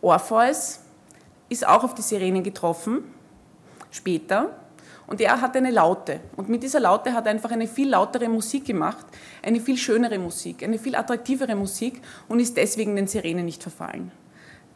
Orpheus 0.00 0.80
ist 1.48 1.66
auch 1.66 1.84
auf 1.84 1.94
die 1.94 2.02
Sirenen 2.02 2.42
getroffen, 2.42 3.04
später, 3.90 4.50
und 5.06 5.20
er 5.20 5.40
hat 5.40 5.56
eine 5.56 5.70
Laute. 5.70 6.20
Und 6.36 6.48
mit 6.48 6.62
dieser 6.62 6.80
Laute 6.80 7.12
hat 7.12 7.26
er 7.26 7.32
einfach 7.32 7.50
eine 7.50 7.66
viel 7.66 7.90
lautere 7.90 8.28
Musik 8.28 8.64
gemacht, 8.64 9.06
eine 9.42 9.60
viel 9.60 9.76
schönere 9.76 10.18
Musik, 10.18 10.62
eine 10.62 10.78
viel 10.78 10.94
attraktivere 10.94 11.54
Musik 11.54 12.00
und 12.28 12.40
ist 12.40 12.56
deswegen 12.56 12.96
den 12.96 13.06
Sirenen 13.06 13.44
nicht 13.44 13.62
verfallen. 13.62 14.12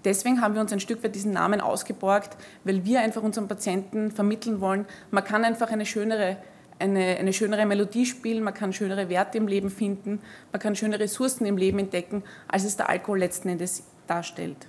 Deswegen 0.04 0.40
haben 0.40 0.54
wir 0.54 0.61
uns 0.61 0.73
ein 0.73 0.80
Stück 0.80 1.02
weit 1.02 1.14
diesen 1.14 1.33
Namen 1.33 1.61
ausgeborgt, 1.61 2.37
weil 2.62 2.85
wir 2.85 3.00
einfach 3.00 3.23
unseren 3.23 3.49
Patienten 3.49 4.12
vermitteln 4.12 4.61
wollen, 4.61 4.87
man 5.11 5.25
kann 5.25 5.45
einfach 5.45 5.71
eine 5.71 5.85
schönere, 5.85 6.37
eine, 6.78 7.16
eine 7.16 7.33
schönere 7.33 7.66
Melodie 7.66 8.06
spielen, 8.06 8.45
man 8.45 8.54
kann 8.54 8.73
schönere 8.73 9.09
Werte 9.09 9.38
im 9.38 9.49
Leben 9.49 9.68
finden, 9.68 10.21
man 10.52 10.61
kann 10.61 10.76
schöne 10.76 11.00
Ressourcen 11.00 11.45
im 11.45 11.56
Leben 11.56 11.80
entdecken, 11.80 12.23
als 12.47 12.64
es 12.64 12.76
der 12.76 12.88
Alkohol 12.88 13.18
letzten 13.18 13.49
Endes 13.49 13.83
darstellt. 14.06 14.68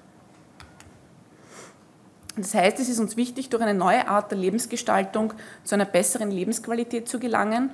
Das 2.37 2.53
heißt, 2.53 2.79
es 2.79 2.87
ist 2.87 2.99
uns 2.99 3.17
wichtig, 3.17 3.49
durch 3.49 3.63
eine 3.63 3.73
neue 3.73 4.07
Art 4.07 4.29
der 4.31 4.37
Lebensgestaltung 4.37 5.33
zu 5.63 5.73
einer 5.73 5.85
besseren 5.85 6.29
Lebensqualität 6.29 7.09
zu 7.09 7.19
gelangen. 7.19 7.71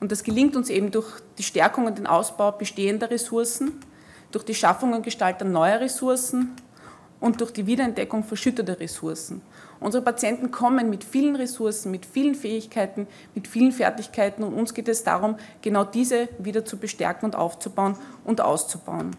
Und 0.00 0.10
das 0.10 0.22
gelingt 0.22 0.56
uns 0.56 0.70
eben 0.70 0.90
durch 0.90 1.20
die 1.36 1.42
Stärkung 1.42 1.86
und 1.86 1.98
den 1.98 2.06
Ausbau 2.06 2.52
bestehender 2.52 3.10
Ressourcen, 3.10 3.80
durch 4.30 4.44
die 4.44 4.54
Schaffung 4.54 4.94
und 4.94 5.02
Gestaltung 5.02 5.52
neuer 5.52 5.80
Ressourcen 5.80 6.56
und 7.20 7.40
durch 7.42 7.52
die 7.52 7.66
Wiederentdeckung 7.66 8.24
verschütteter 8.24 8.80
Ressourcen. 8.80 9.42
Unsere 9.78 10.02
Patienten 10.02 10.50
kommen 10.50 10.88
mit 10.88 11.04
vielen 11.04 11.36
Ressourcen, 11.36 11.90
mit 11.90 12.06
vielen 12.06 12.34
Fähigkeiten, 12.34 13.06
mit 13.34 13.46
vielen 13.46 13.72
Fertigkeiten 13.72 14.42
und 14.42 14.54
uns 14.54 14.72
geht 14.72 14.88
es 14.88 15.04
darum, 15.04 15.36
genau 15.60 15.84
diese 15.84 16.28
wieder 16.38 16.64
zu 16.64 16.78
bestärken 16.78 17.26
und 17.26 17.36
aufzubauen 17.36 17.96
und 18.24 18.40
auszubauen. 18.40 19.14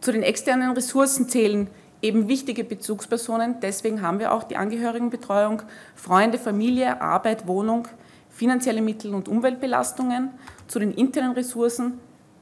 Zu 0.00 0.12
den 0.12 0.22
externen 0.22 0.72
Ressourcen 0.72 1.28
zählen 1.28 1.68
eben 2.02 2.28
wichtige 2.28 2.64
Bezugspersonen. 2.64 3.56
Deswegen 3.60 4.02
haben 4.02 4.18
wir 4.18 4.32
auch 4.32 4.44
die 4.44 4.56
Angehörigenbetreuung, 4.56 5.62
Freunde, 5.94 6.38
Familie, 6.38 7.00
Arbeit, 7.00 7.46
Wohnung, 7.46 7.88
finanzielle 8.28 8.82
Mittel 8.82 9.14
und 9.14 9.28
Umweltbelastungen. 9.28 10.30
Zu 10.66 10.78
den 10.78 10.92
internen 10.92 11.32
Ressourcen 11.32 12.00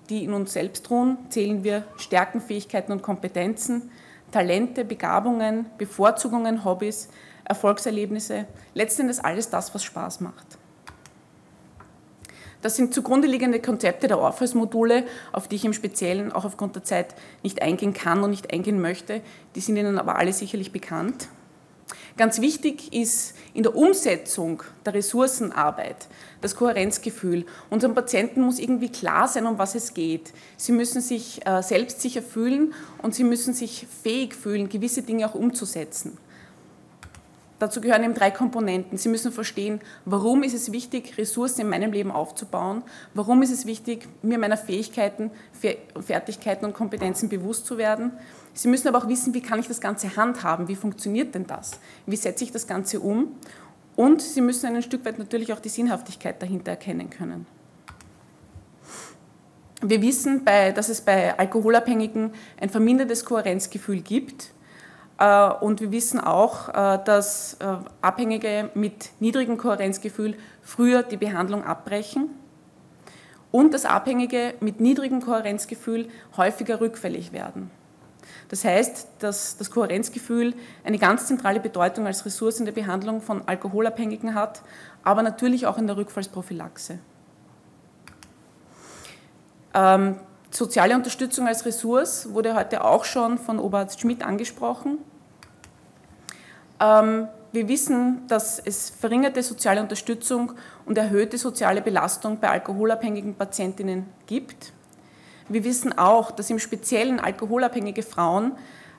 die 0.09 0.25
in 0.25 0.33
uns 0.33 0.53
selbst 0.53 0.91
ruhen, 0.91 1.19
zählen 1.29 1.65
wir 1.65 1.85
Stärken, 1.97 2.41
Fähigkeiten 2.41 2.93
und 2.93 3.03
Kompetenzen, 3.03 3.91
Talente, 4.31 4.85
Begabungen, 4.85 5.67
Bevorzugungen, 5.77 6.65
Hobbys, 6.65 7.09
Erfolgserlebnisse, 7.45 8.47
letztendlich 8.75 9.25
alles 9.25 9.51
das, 9.51 9.75
was 9.75 9.85
Spaß 9.85 10.21
macht. 10.21 10.58
Das 12.61 12.75
sind 12.75 12.93
zugrunde 12.93 13.29
liegende 13.29 13.61
Konzepte 13.61 14.09
der 14.09 14.19
Orpheus-Module, 14.19 15.05
auf 15.33 15.47
die 15.47 15.57
ich 15.57 15.65
im 15.65 15.73
Speziellen 15.73 16.33
auch 16.33 16.45
aufgrund 16.45 16.75
der 16.75 16.83
Zeit 16.83 17.15
nicht 17.43 17.63
eingehen 17.63 17.95
kann 17.95 18.23
und 18.25 18.31
nicht 18.31 18.53
eingehen 18.53 18.81
möchte. 18.81 19.21
Die 19.55 19.61
sind 19.61 19.77
Ihnen 19.77 19.99
aber 19.99 20.17
alle 20.17 20.33
sicherlich 20.33 20.73
bekannt. 20.73 21.29
Ganz 22.17 22.41
wichtig 22.41 22.93
ist 22.93 23.35
in 23.55 23.63
der 23.63 23.77
Umsetzung 23.77 24.65
der 24.85 24.95
Ressourcenarbeit 24.95 26.09
das 26.41 26.57
Kohärenzgefühl. 26.57 27.47
Unseren 27.71 27.95
Patienten 27.95 28.41
muss 28.41 28.59
irgendwie 28.59 28.89
klar 28.89 29.29
sein, 29.29 29.47
um 29.47 29.59
was 29.59 29.77
es 29.77 29.95
geht. 29.95 30.33
Sie 30.57 30.73
müssen 30.73 31.01
sich 31.01 31.47
äh, 31.47 31.63
selbstsicher 31.63 32.23
fühlen 32.23 32.75
und 33.03 33.15
sie 33.15 33.23
müssen 33.23 33.55
sich 33.55 33.87
fähig 34.03 34.35
fühlen, 34.35 34.69
gewisse 34.69 35.03
Dinge 35.03 35.29
auch 35.29 35.37
umzusetzen. 35.37 36.19
Dazu 37.59 37.81
gehören 37.81 38.05
eben 38.05 38.15
drei 38.15 38.31
Komponenten. 38.31 38.99
Sie 38.99 39.09
müssen 39.09 39.33
verstehen, 39.33 39.81
warum 40.05 40.45
ist 40.45 40.55
es 40.55 40.71
wichtig, 40.71 41.19
Ressourcen 41.19 41.63
in 41.63 41.69
meinem 41.69 41.93
Leben 41.93 42.13
aufzubauen, 42.13 42.83
warum 43.15 43.43
ist 43.43 43.51
es 43.51 43.67
wichtig, 43.67 44.07
mir 44.23 44.39
meiner 44.39 44.57
Fähigkeiten, 44.57 45.33
Fertigkeiten 46.01 46.65
und 46.65 46.75
Kompetenzen 46.75 47.29
bewusst 47.29 47.67
zu 47.67 47.77
werden. 47.77 48.13
Sie 48.55 48.69
müssen 48.69 48.87
aber 48.89 48.99
auch 48.99 49.09
wissen, 49.09 49.35
wie 49.35 49.43
kann 49.43 49.59
ich 49.59 49.67
das 49.67 49.81
Ganze 49.81 50.17
handhaben, 50.17 50.69
wie 50.69 50.77
funktioniert 50.77 51.35
denn 51.35 51.47
das, 51.47 51.73
wie 52.07 52.17
setze 52.17 52.45
ich 52.45 52.53
das 52.53 52.67
Ganze 52.67 53.01
um 53.01 53.33
und 53.97 54.23
Sie 54.23 54.41
müssen 54.41 54.67
ein 54.67 54.83
Stück 54.83 55.05
weit 55.05 55.19
natürlich 55.19 55.53
auch 55.53 55.59
die 55.59 55.69
Sinnhaftigkeit 55.69 56.41
dahinter 56.41 56.71
erkennen 56.71 57.11
können. 57.11 57.47
Wir 59.81 60.03
wissen, 60.03 60.45
dass 60.45 60.89
es 60.89 61.01
bei 61.01 61.37
Alkoholabhängigen 61.37 62.33
ein 62.61 62.69
vermindertes 62.69 63.25
Kohärenzgefühl 63.25 64.01
gibt 64.01 64.53
und 65.19 65.81
wir 65.81 65.91
wissen 65.91 66.21
auch, 66.21 66.69
äh, 66.69 66.99
dass 67.05 67.55
äh, 67.55 67.77
Abhängige 68.01 68.71
mit 68.75 69.11
niedrigem 69.19 69.59
Kohärenzgefühl 69.59 70.37
früher 70.63 71.03
die 71.03 71.17
Behandlung 71.17 71.65
abbrechen 71.65 72.31
und 73.51 73.75
dass 73.75 73.85
Abhängige 73.85 74.55
mit 74.61 74.81
niedrigem 74.81 75.21
Kohärenzgefühl 75.21 76.09
häufiger 76.37 76.81
rückfällig 76.81 77.33
werden. 77.33 77.71
Das 78.49 78.65
heißt, 78.65 79.09
dass 79.19 79.57
das 79.57 79.71
Kohärenzgefühl 79.71 80.55
eine 80.85 80.99
ganz 80.99 81.27
zentrale 81.27 81.61
Bedeutung 81.61 82.07
als 82.07 82.25
Ressource 82.25 82.61
in 82.61 82.65
der 82.65 82.73
Behandlung 82.73 83.21
von 83.21 83.47
Alkoholabhängigen 83.47 84.35
hat, 84.35 84.63
aber 85.03 85.23
natürlich 85.23 85.67
auch 85.67 85.79
in 85.79 85.87
der 85.87 85.97
Rückfallsprophylaxe. 85.97 86.99
Ähm, 89.75 90.17
Soziale 90.51 90.95
Unterstützung 90.95 91.47
als 91.47 91.67
Ressource 91.67 92.33
wurde 92.33 92.55
heute 92.55 92.83
auch 92.83 93.05
schon 93.05 93.39
von 93.39 93.59
Oberarzt 93.59 94.01
Schmidt 94.01 94.25
angesprochen. 94.25 94.99
Ähm, 96.81 97.29
wir 97.53 97.69
wissen, 97.69 98.27
dass 98.29 98.59
es 98.59 98.91
verringerte 98.91 99.43
soziale 99.43 99.81
Unterstützung 99.81 100.53
und 100.87 100.97
erhöhte 100.97 101.39
soziale 101.39 101.83
Belastung 101.83 102.41
bei 102.41 102.49
alkoholabhängigen 102.49 103.35
Patientinnen 103.35 104.07
gibt. 104.27 104.73
Wir 105.49 105.65
wissen 105.65 105.97
auch, 105.97 106.31
dass 106.31 106.51
im 106.51 106.59
Speziellen 106.59 107.21
alkoholabhängige 107.21 108.03
Frauen 108.03 108.53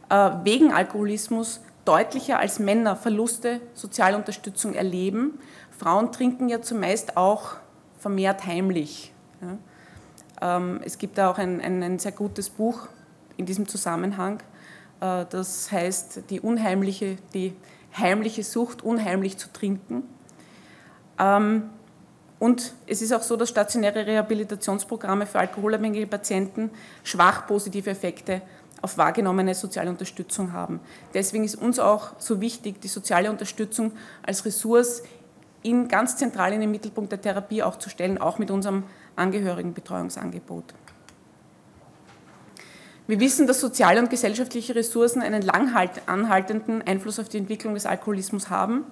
äh, 0.09 0.31
wegen 0.43 0.71
Alkoholismus 0.71 1.61
deutlicher 1.85 2.39
als 2.39 2.59
Männer 2.59 2.95
Verluste 2.95 3.61
sozialer 3.73 4.17
Unterstützung 4.17 4.73
erleben. 4.73 5.39
Frauen 5.77 6.11
trinken 6.11 6.49
ja 6.49 6.61
zumeist 6.61 7.17
auch 7.17 7.55
vermehrt 7.99 8.45
heimlich. 8.45 9.13
Ja. 9.41 9.57
Ähm, 10.41 10.81
es 10.83 10.97
gibt 10.97 11.17
da 11.17 11.29
auch 11.29 11.37
ein, 11.37 11.61
ein, 11.61 11.83
ein, 11.83 11.99
sehr 11.99 12.11
gutes 12.11 12.49
Buch 12.49 12.87
in 13.37 13.45
diesem 13.45 13.67
Zusammenhang, 13.67 14.41
äh, 15.01 15.25
das 15.29 15.71
heißt 15.71 16.23
die 16.29 16.39
unheimliche, 16.39 17.17
die 17.33 17.53
heimliche 17.97 18.43
Sucht, 18.43 18.83
unheimlich 18.83 19.37
zu 19.37 19.51
trinken. 19.51 20.03
Ähm, 21.17 21.69
und 22.39 22.73
es 22.87 23.01
ist 23.01 23.13
auch 23.13 23.21
so, 23.21 23.35
dass 23.35 23.49
stationäre 23.49 24.07
Rehabilitationsprogramme 24.07 25.25
für 25.25 25.39
alkoholabhängige 25.39 26.07
Patienten 26.07 26.71
schwach 27.03 27.45
positive 27.47 27.89
Effekte 27.89 28.41
auf 28.81 28.97
wahrgenommene 28.97 29.53
soziale 29.53 29.89
Unterstützung 29.89 30.53
haben. 30.53 30.79
Deswegen 31.13 31.43
ist 31.43 31.55
uns 31.55 31.79
auch 31.79 32.11
so 32.17 32.39
wichtig, 32.39 32.79
die 32.79 32.87
soziale 32.87 33.29
Unterstützung 33.29 33.91
als 34.25 34.45
Ressource 34.45 35.03
in 35.63 35.89
ganz 35.89 36.15
zentral 36.15 36.53
in 36.53 36.61
den 36.61 36.71
Mittelpunkt 36.71 37.11
der 37.11 37.19
Therapie 37.19 37.61
auch 37.61 37.77
zu 37.77 37.89
stellen, 37.89 38.17
auch 38.17 38.37
mit 38.37 38.51
unserem 38.51 38.83
Angehörigenbetreuungsangebot. 39.19 40.73
Wir 43.07 43.19
wissen, 43.19 43.47
dass 43.47 43.59
soziale 43.59 43.99
und 43.99 44.09
gesellschaftliche 44.09 44.75
Ressourcen 44.75 45.21
einen 45.21 45.41
lang 45.41 45.75
anhaltenden 46.05 46.83
Einfluss 46.83 47.19
auf 47.19 47.27
die 47.27 47.39
Entwicklung 47.39 47.73
des 47.73 47.87
Alkoholismus 47.87 48.51
haben. 48.51 48.83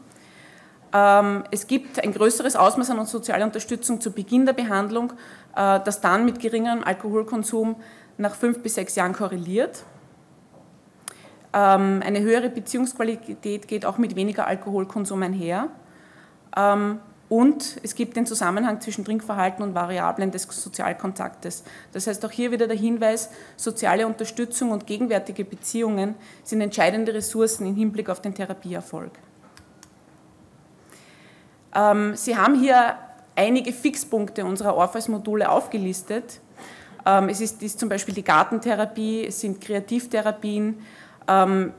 Ähm, 0.92 1.44
es 1.52 1.68
gibt 1.68 2.04
ein 2.04 2.14
größeres 2.14 2.56
Ausmaß 2.56 2.90
an 2.90 3.06
sozialer 3.06 3.46
Unterstützung 3.46 4.02
zu 4.02 4.12
Beginn 4.12 4.46
der 4.46 4.54
Behandlung, 4.54 5.14
äh, 5.56 5.80
das 5.84 6.02
dann 6.02 6.26
mit 6.26 6.40
geringerem 6.40 6.84
Alkoholkonsum 6.84 7.76
nach 8.18 8.34
fünf 8.34 8.64
bis 8.64 8.76
sechs 8.76 8.96
Jahren 8.96 9.14
korreliert. 9.14 9.84
Ähm, 11.54 12.02
eine 12.04 12.22
höhere 12.22 12.50
Beziehungsqualität 12.50 13.68
geht 13.68 13.86
auch 13.86 13.98
mit 13.98 14.16
weniger 14.16 14.48
Alkoholkonsum 14.48 15.22
einher. 15.22 15.70
Und 17.30 17.78
es 17.84 17.94
gibt 17.96 18.16
den 18.16 18.26
Zusammenhang 18.26 18.80
zwischen 18.80 19.04
Trinkverhalten 19.04 19.62
und 19.62 19.76
Variablen 19.76 20.32
des 20.32 20.44
Sozialkontaktes. 20.44 21.64
Das 21.92 22.08
heißt 22.08 22.26
auch 22.26 22.32
hier 22.32 22.52
wieder 22.52 22.68
der 22.68 22.78
Hinweis, 22.78 23.30
soziale 23.58 24.08
Unterstützung 24.08 24.72
und 24.72 24.88
gegenwärtige 24.88 25.44
Beziehungen 25.44 26.16
sind 26.44 26.62
entscheidende 26.62 27.14
Ressourcen 27.14 27.68
im 27.68 27.76
Hinblick 27.76 28.10
auf 28.10 28.22
den 28.22 28.34
Therapieerfolg. 28.34 29.12
Ähm, 31.76 32.16
Sie 32.16 32.38
haben 32.38 32.60
hier 32.60 32.98
einige 33.36 33.74
Fixpunkte 33.74 34.46
unserer 34.46 34.76
Orpheus-Module 34.76 35.50
aufgelistet. 35.50 36.40
Ähm, 37.06 37.28
es 37.28 37.42
ist, 37.42 37.62
ist 37.62 37.80
zum 37.80 37.90
Beispiel 37.90 38.14
die 38.14 38.24
Gartentherapie, 38.24 39.26
es 39.26 39.42
sind 39.42 39.60
Kreativtherapien, 39.60 40.80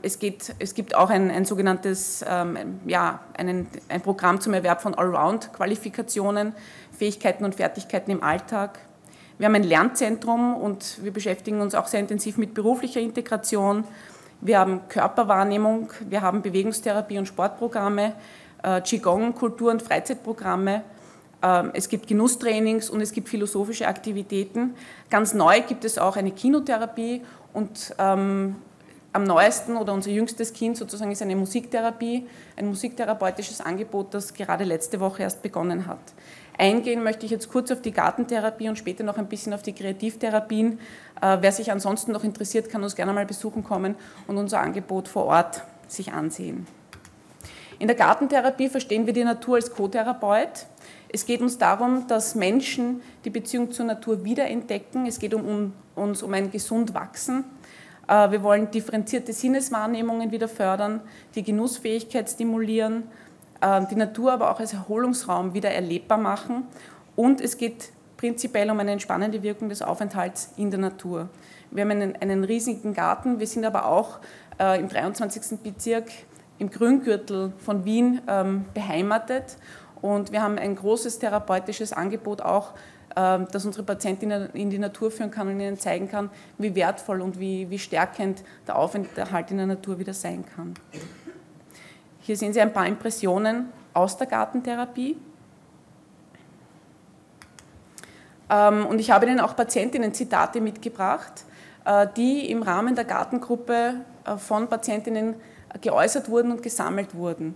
es, 0.03 0.19
geht, 0.19 0.53
es 0.59 0.75
gibt 0.75 0.93
auch 0.93 1.09
ein, 1.09 1.31
ein 1.31 1.43
sogenanntes 1.43 2.23
ähm, 2.27 2.79
ja, 2.85 3.21
einen, 3.35 3.65
ein 3.87 4.01
Programm 4.01 4.39
zum 4.39 4.53
Erwerb 4.53 4.79
von 4.79 4.93
Allround-Qualifikationen, 4.93 6.53
Fähigkeiten 6.91 7.43
und 7.43 7.55
Fertigkeiten 7.55 8.11
im 8.11 8.21
Alltag. 8.21 8.77
Wir 9.39 9.47
haben 9.47 9.55
ein 9.55 9.63
Lernzentrum 9.63 10.55
und 10.55 11.01
wir 11.01 11.13
beschäftigen 11.13 11.61
uns 11.61 11.73
auch 11.73 11.87
sehr 11.87 12.01
intensiv 12.01 12.37
mit 12.37 12.53
beruflicher 12.53 12.99
Integration. 12.99 13.85
Wir 14.41 14.59
haben 14.59 14.81
Körperwahrnehmung, 14.89 15.91
wir 16.09 16.21
haben 16.21 16.41
Bewegungstherapie 16.41 17.17
und 17.17 17.25
Sportprogramme, 17.25 18.13
äh, 18.63 18.81
Qigong, 18.81 19.33
Kultur- 19.33 19.71
und 19.71 19.81
Freizeitprogramme. 19.81 20.83
Ähm, 21.41 21.71
es 21.73 21.87
gibt 21.87 22.07
Genusstrainings 22.07 22.89
und 22.89 23.01
es 23.01 23.13
gibt 23.13 23.29
philosophische 23.29 23.87
Aktivitäten. 23.87 24.75
Ganz 25.09 25.33
neu 25.33 25.61
gibt 25.61 25.85
es 25.85 25.97
auch 25.97 26.17
eine 26.17 26.31
Kinotherapie 26.31 27.21
und 27.53 27.95
ähm, 27.97 28.57
am 29.11 29.23
neuesten 29.23 29.75
oder 29.77 29.93
unser 29.93 30.11
jüngstes 30.11 30.53
Kind 30.53 30.77
sozusagen 30.77 31.11
ist 31.11 31.21
eine 31.21 31.35
Musiktherapie, 31.35 32.27
ein 32.55 32.67
musiktherapeutisches 32.67 33.61
Angebot, 33.61 34.13
das 34.13 34.33
gerade 34.33 34.63
letzte 34.63 34.99
Woche 34.99 35.23
erst 35.23 35.41
begonnen 35.41 35.87
hat. 35.87 35.99
Eingehen 36.57 37.03
möchte 37.03 37.25
ich 37.25 37.31
jetzt 37.31 37.49
kurz 37.49 37.71
auf 37.71 37.81
die 37.81 37.91
Gartentherapie 37.91 38.69
und 38.69 38.77
später 38.77 39.03
noch 39.03 39.17
ein 39.17 39.27
bisschen 39.27 39.53
auf 39.53 39.61
die 39.61 39.73
Kreativtherapien. 39.73 40.79
Äh, 41.21 41.37
wer 41.39 41.51
sich 41.51 41.71
ansonsten 41.71 42.11
noch 42.11 42.23
interessiert, 42.23 42.69
kann 42.69 42.83
uns 42.83 42.95
gerne 42.95 43.13
mal 43.13 43.25
besuchen 43.25 43.63
kommen 43.63 43.95
und 44.27 44.37
unser 44.37 44.59
Angebot 44.59 45.07
vor 45.07 45.25
Ort 45.25 45.63
sich 45.87 46.11
ansehen. 46.11 46.67
In 47.79 47.87
der 47.87 47.95
Gartentherapie 47.95 48.67
verstehen 48.67 49.05
wir 49.05 49.13
die 49.13 49.23
Natur 49.23 49.55
als 49.55 49.73
Co-Therapeut. 49.73 50.65
Es 51.07 51.25
geht 51.25 51.41
uns 51.41 51.57
darum, 51.57 52.07
dass 52.07 52.35
Menschen 52.35 53.01
die 53.23 53.29
Beziehung 53.29 53.71
zur 53.71 53.85
Natur 53.85 54.25
wiederentdecken. 54.25 55.05
Es 55.05 55.17
geht 55.17 55.33
um, 55.33 55.73
uns 55.95 56.21
um 56.21 56.33
ein 56.33 56.51
gesund 56.51 56.93
Wachsen. 56.93 57.45
Äh, 58.09 58.31
wir 58.31 58.43
wollen 58.43 58.71
differenzierte 58.71 59.31
Sinneswahrnehmungen 59.31 60.31
wieder 60.31 60.47
fördern, 60.47 61.01
die 61.35 61.43
Genussfähigkeit 61.43 62.29
stimulieren, 62.29 63.03
äh, 63.61 63.85
die 63.89 63.95
Natur 63.95 64.33
aber 64.33 64.51
auch 64.51 64.59
als 64.59 64.73
Erholungsraum 64.73 65.53
wieder 65.53 65.69
erlebbar 65.69 66.17
machen. 66.17 66.63
Und 67.15 67.39
es 67.39 67.57
geht 67.57 67.91
prinzipiell 68.17 68.69
um 68.71 68.79
eine 68.79 68.91
entspannende 68.91 69.43
Wirkung 69.43 69.69
des 69.69 69.81
Aufenthalts 69.81 70.53
in 70.57 70.71
der 70.71 70.79
Natur. 70.79 71.29
Wir 71.71 71.83
haben 71.83 71.91
einen, 71.91 72.15
einen 72.15 72.43
riesigen 72.43 72.93
Garten, 72.93 73.39
wir 73.39 73.47
sind 73.47 73.63
aber 73.63 73.85
auch 73.85 74.19
äh, 74.59 74.79
im 74.79 74.89
23. 74.89 75.59
Bezirk 75.63 76.07
im 76.57 76.69
Grüngürtel 76.69 77.53
von 77.57 77.85
Wien 77.85 78.21
ähm, 78.27 78.65
beheimatet 78.73 79.55
und 80.01 80.31
wir 80.31 80.41
haben 80.41 80.57
ein 80.57 80.75
großes 80.75 81.19
therapeutisches 81.19 81.93
Angebot 81.93 82.41
auch, 82.41 82.73
das 83.51 83.65
unsere 83.65 83.83
Patientinnen 83.83 84.49
in 84.53 84.69
die 84.69 84.79
Natur 84.79 85.11
führen 85.11 85.29
kann 85.29 85.47
und 85.49 85.59
ihnen 85.59 85.77
zeigen 85.77 86.09
kann, 86.09 86.29
wie 86.57 86.73
wertvoll 86.75 87.21
und 87.21 87.39
wie, 87.39 87.69
wie 87.69 87.79
stärkend 87.79 88.43
der 88.65 88.77
Aufenthalt 88.77 89.51
in 89.51 89.57
der 89.57 89.65
Natur 89.65 89.99
wieder 89.99 90.13
sein 90.13 90.45
kann. 90.55 90.73
Hier 92.21 92.37
sehen 92.37 92.53
Sie 92.53 92.61
ein 92.61 92.71
paar 92.71 92.85
Impressionen 92.85 93.69
aus 93.93 94.15
der 94.15 94.27
Gartentherapie. 94.27 95.17
Ähm, 98.49 98.85
und 98.85 98.99
ich 98.99 99.11
habe 99.11 99.25
Ihnen 99.25 99.39
auch 99.39 99.55
Patientinnen-Zitate 99.55 100.61
mitgebracht, 100.61 101.45
äh, 101.85 102.07
die 102.15 102.49
im 102.51 102.63
Rahmen 102.63 102.95
der 102.95 103.05
Gartengruppe 103.05 103.95
äh, 104.25 104.37
von 104.37 104.67
Patientinnen 104.67 105.35
geäußert 105.81 106.29
wurden 106.29 106.51
und 106.51 106.63
gesammelt 106.63 107.13
wurden. 107.13 107.55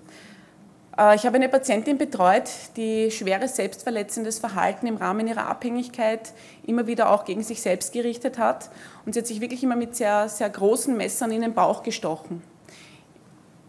Äh, 0.98 1.16
ich 1.16 1.26
habe 1.26 1.36
eine 1.36 1.50
Patientin 1.50 1.98
betreut, 1.98 2.50
die 2.78 3.12
schweres 3.12 3.56
selbstverletzendes 3.56 4.40
Verhalten 4.40 4.88
im 4.88 4.98
Rahmen 4.98 5.28
ihrer 5.28 5.48
Abhängigkeit 5.48 6.34
immer 6.66 6.88
wieder 6.88 7.10
auch 7.10 7.26
gegen 7.26 7.44
sich 7.44 7.62
selbst 7.62 7.94
gerichtet 7.94 8.38
hat. 8.38 8.70
Und 9.06 9.14
sie 9.14 9.20
hat 9.20 9.28
sich 9.28 9.42
wirklich 9.42 9.64
immer 9.64 9.76
mit 9.76 9.96
sehr, 9.96 10.30
sehr 10.30 10.50
großen 10.50 10.96
Messern 10.96 11.32
in 11.32 11.42
den 11.42 11.54
Bauch 11.54 11.84
gestochen. 11.84 12.44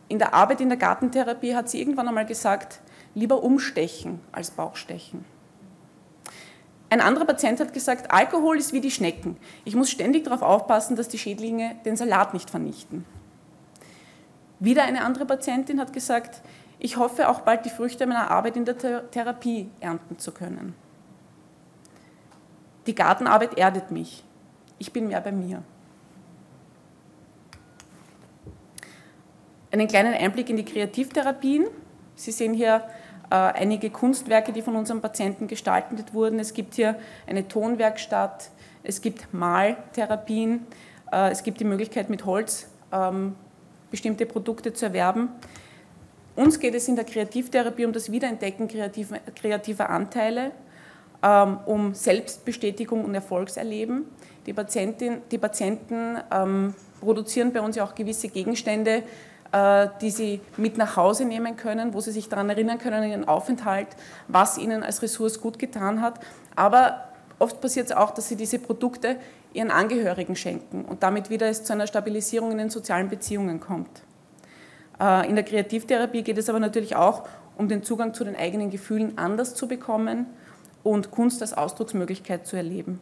In 0.08 0.18
der 0.18 0.34
Arbeit 0.34 0.60
in 0.60 0.68
der 0.68 0.78
Gartentherapie 0.78 1.54
hat 1.54 1.68
sie 1.68 1.80
irgendwann 1.80 2.08
einmal 2.08 2.26
gesagt, 2.26 2.80
lieber 3.14 3.42
umstechen 3.42 4.20
als 4.32 4.50
Bauchstechen. 4.50 5.24
Ein 6.90 7.00
anderer 7.00 7.24
Patient 7.24 7.58
hat 7.58 7.72
gesagt, 7.72 8.12
Alkohol 8.12 8.58
ist 8.58 8.72
wie 8.72 8.80
die 8.80 8.90
Schnecken. 8.90 9.36
Ich 9.64 9.74
muss 9.74 9.90
ständig 9.90 10.24
darauf 10.24 10.42
aufpassen, 10.42 10.94
dass 10.94 11.08
die 11.08 11.18
Schädlinge 11.18 11.74
den 11.84 11.96
Salat 11.96 12.34
nicht 12.34 12.50
vernichten. 12.50 13.04
Wieder 14.60 14.84
eine 14.84 15.02
andere 15.02 15.26
Patientin 15.26 15.80
hat 15.80 15.92
gesagt, 15.92 16.42
ich 16.84 16.98
hoffe 16.98 17.30
auch 17.30 17.40
bald 17.40 17.64
die 17.64 17.70
Früchte 17.70 18.06
meiner 18.06 18.30
Arbeit 18.30 18.58
in 18.58 18.66
der 18.66 18.76
Therapie 19.10 19.70
ernten 19.80 20.18
zu 20.18 20.32
können. 20.32 20.74
Die 22.86 22.94
Gartenarbeit 22.94 23.56
erdet 23.56 23.90
mich. 23.90 24.22
Ich 24.78 24.92
bin 24.92 25.08
mehr 25.08 25.22
bei 25.22 25.32
mir. 25.32 25.62
Einen 29.72 29.88
kleinen 29.88 30.12
Einblick 30.12 30.50
in 30.50 30.58
die 30.58 30.64
Kreativtherapien. 30.66 31.68
Sie 32.16 32.32
sehen 32.32 32.52
hier 32.52 32.86
äh, 33.30 33.34
einige 33.34 33.88
Kunstwerke, 33.88 34.52
die 34.52 34.60
von 34.60 34.76
unseren 34.76 35.00
Patienten 35.00 35.46
gestaltet 35.46 36.12
wurden. 36.12 36.38
Es 36.38 36.52
gibt 36.52 36.74
hier 36.74 36.96
eine 37.26 37.48
Tonwerkstatt, 37.48 38.50
es 38.82 39.00
gibt 39.00 39.32
Maltherapien, 39.32 40.66
äh, 41.10 41.30
es 41.30 41.44
gibt 41.44 41.60
die 41.60 41.64
Möglichkeit 41.64 42.10
mit 42.10 42.26
Holz 42.26 42.68
ähm, 42.92 43.36
bestimmte 43.90 44.26
Produkte 44.26 44.74
zu 44.74 44.84
erwerben. 44.84 45.30
Uns 46.36 46.58
geht 46.58 46.74
es 46.74 46.88
in 46.88 46.96
der 46.96 47.04
Kreativtherapie 47.04 47.84
um 47.84 47.92
das 47.92 48.10
Wiederentdecken 48.10 48.68
kreativer, 48.68 49.90
Anteile, 49.90 50.50
ähm, 51.22 51.58
um 51.66 51.94
Selbstbestätigung 51.94 53.04
und 53.04 53.14
Erfolgserleben. 53.14 54.06
Die, 54.46 54.52
Patientin, 54.52 55.22
die 55.30 55.38
Patienten 55.38 56.18
ähm, 56.32 56.74
produzieren 57.00 57.52
bei 57.52 57.60
uns 57.60 57.76
ja 57.76 57.84
auch 57.84 57.94
gewisse 57.94 58.28
Gegenstände, 58.28 59.04
äh, 59.52 59.88
die 60.00 60.10
sie 60.10 60.40
mit 60.56 60.76
nach 60.76 60.96
Hause 60.96 61.24
nehmen 61.24 61.56
können, 61.56 61.94
wo 61.94 62.00
sie 62.00 62.10
sich 62.10 62.28
daran 62.28 62.50
erinnern 62.50 62.78
können, 62.78 63.08
ihren 63.08 63.28
Aufenthalt, 63.28 63.88
was 64.26 64.58
ihnen 64.58 64.82
als 64.82 65.02
Ressource 65.02 65.40
gut 65.40 65.60
getan 65.60 66.02
hat. 66.02 66.18
Aber 66.56 67.08
oft 67.38 67.60
passiert 67.60 67.86
es 67.86 67.92
auch, 67.92 68.10
dass 68.10 68.28
sie 68.28 68.36
diese 68.36 68.58
Produkte 68.58 69.16
ihren 69.52 69.70
Angehörigen 69.70 70.34
schenken 70.34 70.84
und 70.84 71.04
damit 71.04 71.30
wieder 71.30 71.46
es 71.46 71.62
zu 71.62 71.72
einer 71.72 71.86
Stabilisierung 71.86 72.50
in 72.50 72.58
den 72.58 72.70
sozialen 72.70 73.08
Beziehungen 73.08 73.60
kommt. 73.60 74.02
Äh, 75.00 75.28
in 75.28 75.34
der 75.34 75.44
Kreativtherapie 75.44 76.22
geht 76.22 76.38
es 76.38 76.48
aber 76.48 76.60
natürlich 76.60 76.96
auch 76.96 77.26
um 77.56 77.68
den 77.68 77.82
Zugang 77.82 78.14
zu 78.14 78.24
den 78.24 78.36
eigenen 78.36 78.70
Gefühlen 78.70 79.16
anders 79.16 79.54
zu 79.54 79.68
bekommen 79.68 80.26
und 80.82 81.10
Kunst 81.10 81.40
als 81.40 81.54
Ausdrucksmöglichkeit 81.54 82.46
zu 82.46 82.56
erleben. 82.56 83.00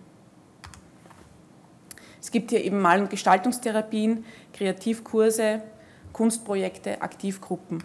Es 2.20 2.30
gibt 2.30 2.50
hier 2.50 2.62
eben 2.62 2.80
Mal- 2.80 3.00
und 3.00 3.10
Gestaltungstherapien, 3.10 4.24
Kreativkurse, 4.52 5.62
Kunstprojekte, 6.12 7.02
Aktivgruppen. 7.02 7.82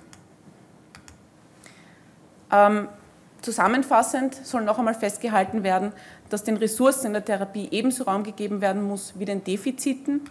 Ähm, 2.52 2.88
zusammenfassend 3.41 4.36
soll 4.36 4.63
noch 4.63 4.78
einmal 4.78 4.93
festgehalten 4.93 5.63
werden, 5.63 5.91
dass 6.30 6.43
den 6.43 6.58
Ressourcen 6.58 7.08
in 7.08 7.13
der 7.13 7.26
Therapie 7.26 7.70
ebenso 7.72 8.04
Raum 8.04 8.24
gegeben 8.24 8.62
werden 8.62 8.84
muss 8.84 9.17
wie 9.17 9.26
den 9.26 9.43
Defiziten 9.43 10.22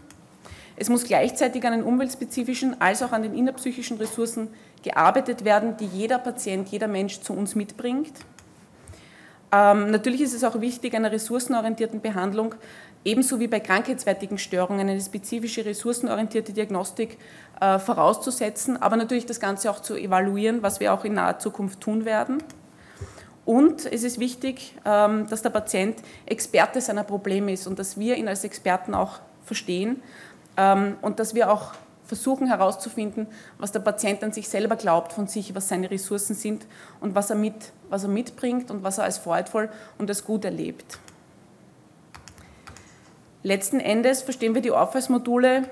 es 0.77 0.89
muss 0.89 1.05
gleichzeitig 1.05 1.65
an 1.65 1.73
den 1.73 1.83
umweltspezifischen 1.83 2.81
als 2.81 3.03
auch 3.03 3.13
an 3.13 3.23
den 3.23 3.35
innerpsychischen 3.35 3.97
Ressourcen 3.97 4.49
gearbeitet 4.83 5.45
werden, 5.45 5.77
die 5.79 5.87
jeder 5.87 6.19
Patient, 6.19 6.69
jeder 6.69 6.87
Mensch 6.87 7.21
zu 7.21 7.33
uns 7.33 7.55
mitbringt. 7.55 8.13
Ähm, 9.53 9.91
natürlich 9.91 10.21
ist 10.21 10.35
es 10.35 10.45
auch 10.45 10.61
wichtig, 10.61 10.95
einer 10.95 11.13
ressourcenorientierten 11.13 12.01
Behandlung 12.01 12.55
ebenso 13.05 13.39
wie 13.39 13.47
bei 13.47 13.61
krankheitswertigen 13.61 14.37
Störungen 14.37 14.89
eine 14.89 15.01
spezifische 15.01 15.65
ressourcenorientierte 15.65 16.53
Diagnostik 16.53 17.17
äh, 17.61 17.79
vorauszusetzen, 17.79 18.83
aber 18.83 18.97
natürlich 18.97 19.27
das 19.27 19.41
Ganze 19.41 19.71
auch 19.71 19.81
zu 19.81 19.95
evaluieren, 19.95 20.63
was 20.63 20.81
wir 20.81 20.93
auch 20.93 21.05
in 21.05 21.15
naher 21.15 21.39
Zukunft 21.39 21.81
tun 21.81 22.05
werden. 22.05 22.43
Und 23.45 23.87
es 23.87 24.03
ist 24.03 24.19
wichtig, 24.19 24.75
ähm, 24.85 25.29
dass 25.29 25.43
der 25.43 25.51
Patient 25.51 25.97
Experte 26.27 26.81
seiner 26.81 27.05
Probleme 27.05 27.53
ist 27.53 27.69
und 27.69 27.79
dass 27.79 27.97
wir 27.97 28.17
ihn 28.17 28.27
als 28.27 28.43
Experten 28.43 28.93
auch 28.93 29.21
verstehen 29.45 30.03
und 30.57 31.19
dass 31.19 31.35
wir 31.35 31.51
auch 31.51 31.73
versuchen 32.07 32.47
herauszufinden, 32.47 33.27
was 33.59 33.73
der 33.73 33.81
Patient 33.81 34.23
an 34.23 34.33
sich 34.33 34.49
selber 34.49 34.77
glaubt 34.77 35.13
von 35.13 35.27
sich, 35.27 35.55
was 35.55 35.69
seine 35.69 35.91
Ressourcen 35.91 36.35
sind 36.35 36.67
und 37.01 37.15
was 37.15 37.31
er, 37.31 37.37
mit, 37.37 37.73
was 37.91 38.05
er 38.05 38.09
mitbringt 38.09 38.71
und 38.71 38.83
was 38.83 38.99
er 38.99 39.05
als 39.05 39.19
freudvoll 39.19 39.69
und 39.99 40.09
als 40.09 40.25
gut 40.25 40.45
erlebt. 40.45 40.99
Letzten 43.43 43.81
Endes 43.81 44.23
verstehen 44.23 44.55
wir 44.55 44.63
die 44.63 44.71
Orpheus-Module 44.71 45.69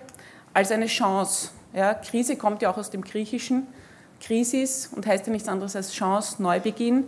als 0.53 0.71
eine 0.71 0.87
Chance. 0.87 1.51
Ja, 1.73 1.95
Krise 1.95 2.37
kommt 2.37 2.63
ja 2.63 2.71
auch 2.71 2.77
aus 2.77 2.91
dem 2.91 3.03
Griechischen. 3.03 3.67
Krisis 4.21 4.89
und 4.95 5.07
heißt 5.07 5.27
ja 5.27 5.33
nichts 5.33 5.49
anderes 5.49 5.77
als 5.77 5.93
Chance, 5.93 6.43
Neubeginn. 6.43 7.05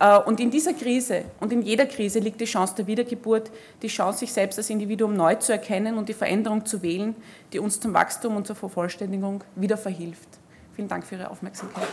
Äh, 0.00 0.18
und 0.18 0.40
in 0.40 0.50
dieser 0.50 0.72
Krise 0.74 1.24
und 1.40 1.52
in 1.52 1.62
jeder 1.62 1.86
Krise 1.86 2.18
liegt 2.18 2.40
die 2.40 2.44
Chance 2.44 2.74
der 2.76 2.86
Wiedergeburt, 2.86 3.50
die 3.82 3.88
Chance, 3.88 4.20
sich 4.20 4.32
selbst 4.32 4.58
als 4.58 4.70
Individuum 4.70 5.14
neu 5.14 5.34
zu 5.36 5.52
erkennen 5.52 5.98
und 5.98 6.08
die 6.08 6.14
Veränderung 6.14 6.64
zu 6.66 6.82
wählen, 6.82 7.14
die 7.52 7.58
uns 7.58 7.80
zum 7.80 7.94
Wachstum 7.94 8.36
und 8.36 8.46
zur 8.46 8.56
Vervollständigung 8.56 9.42
wieder 9.56 9.76
verhilft. 9.76 10.28
Vielen 10.74 10.88
Dank 10.88 11.04
für 11.04 11.16
Ihre 11.16 11.30
Aufmerksamkeit. 11.30 11.88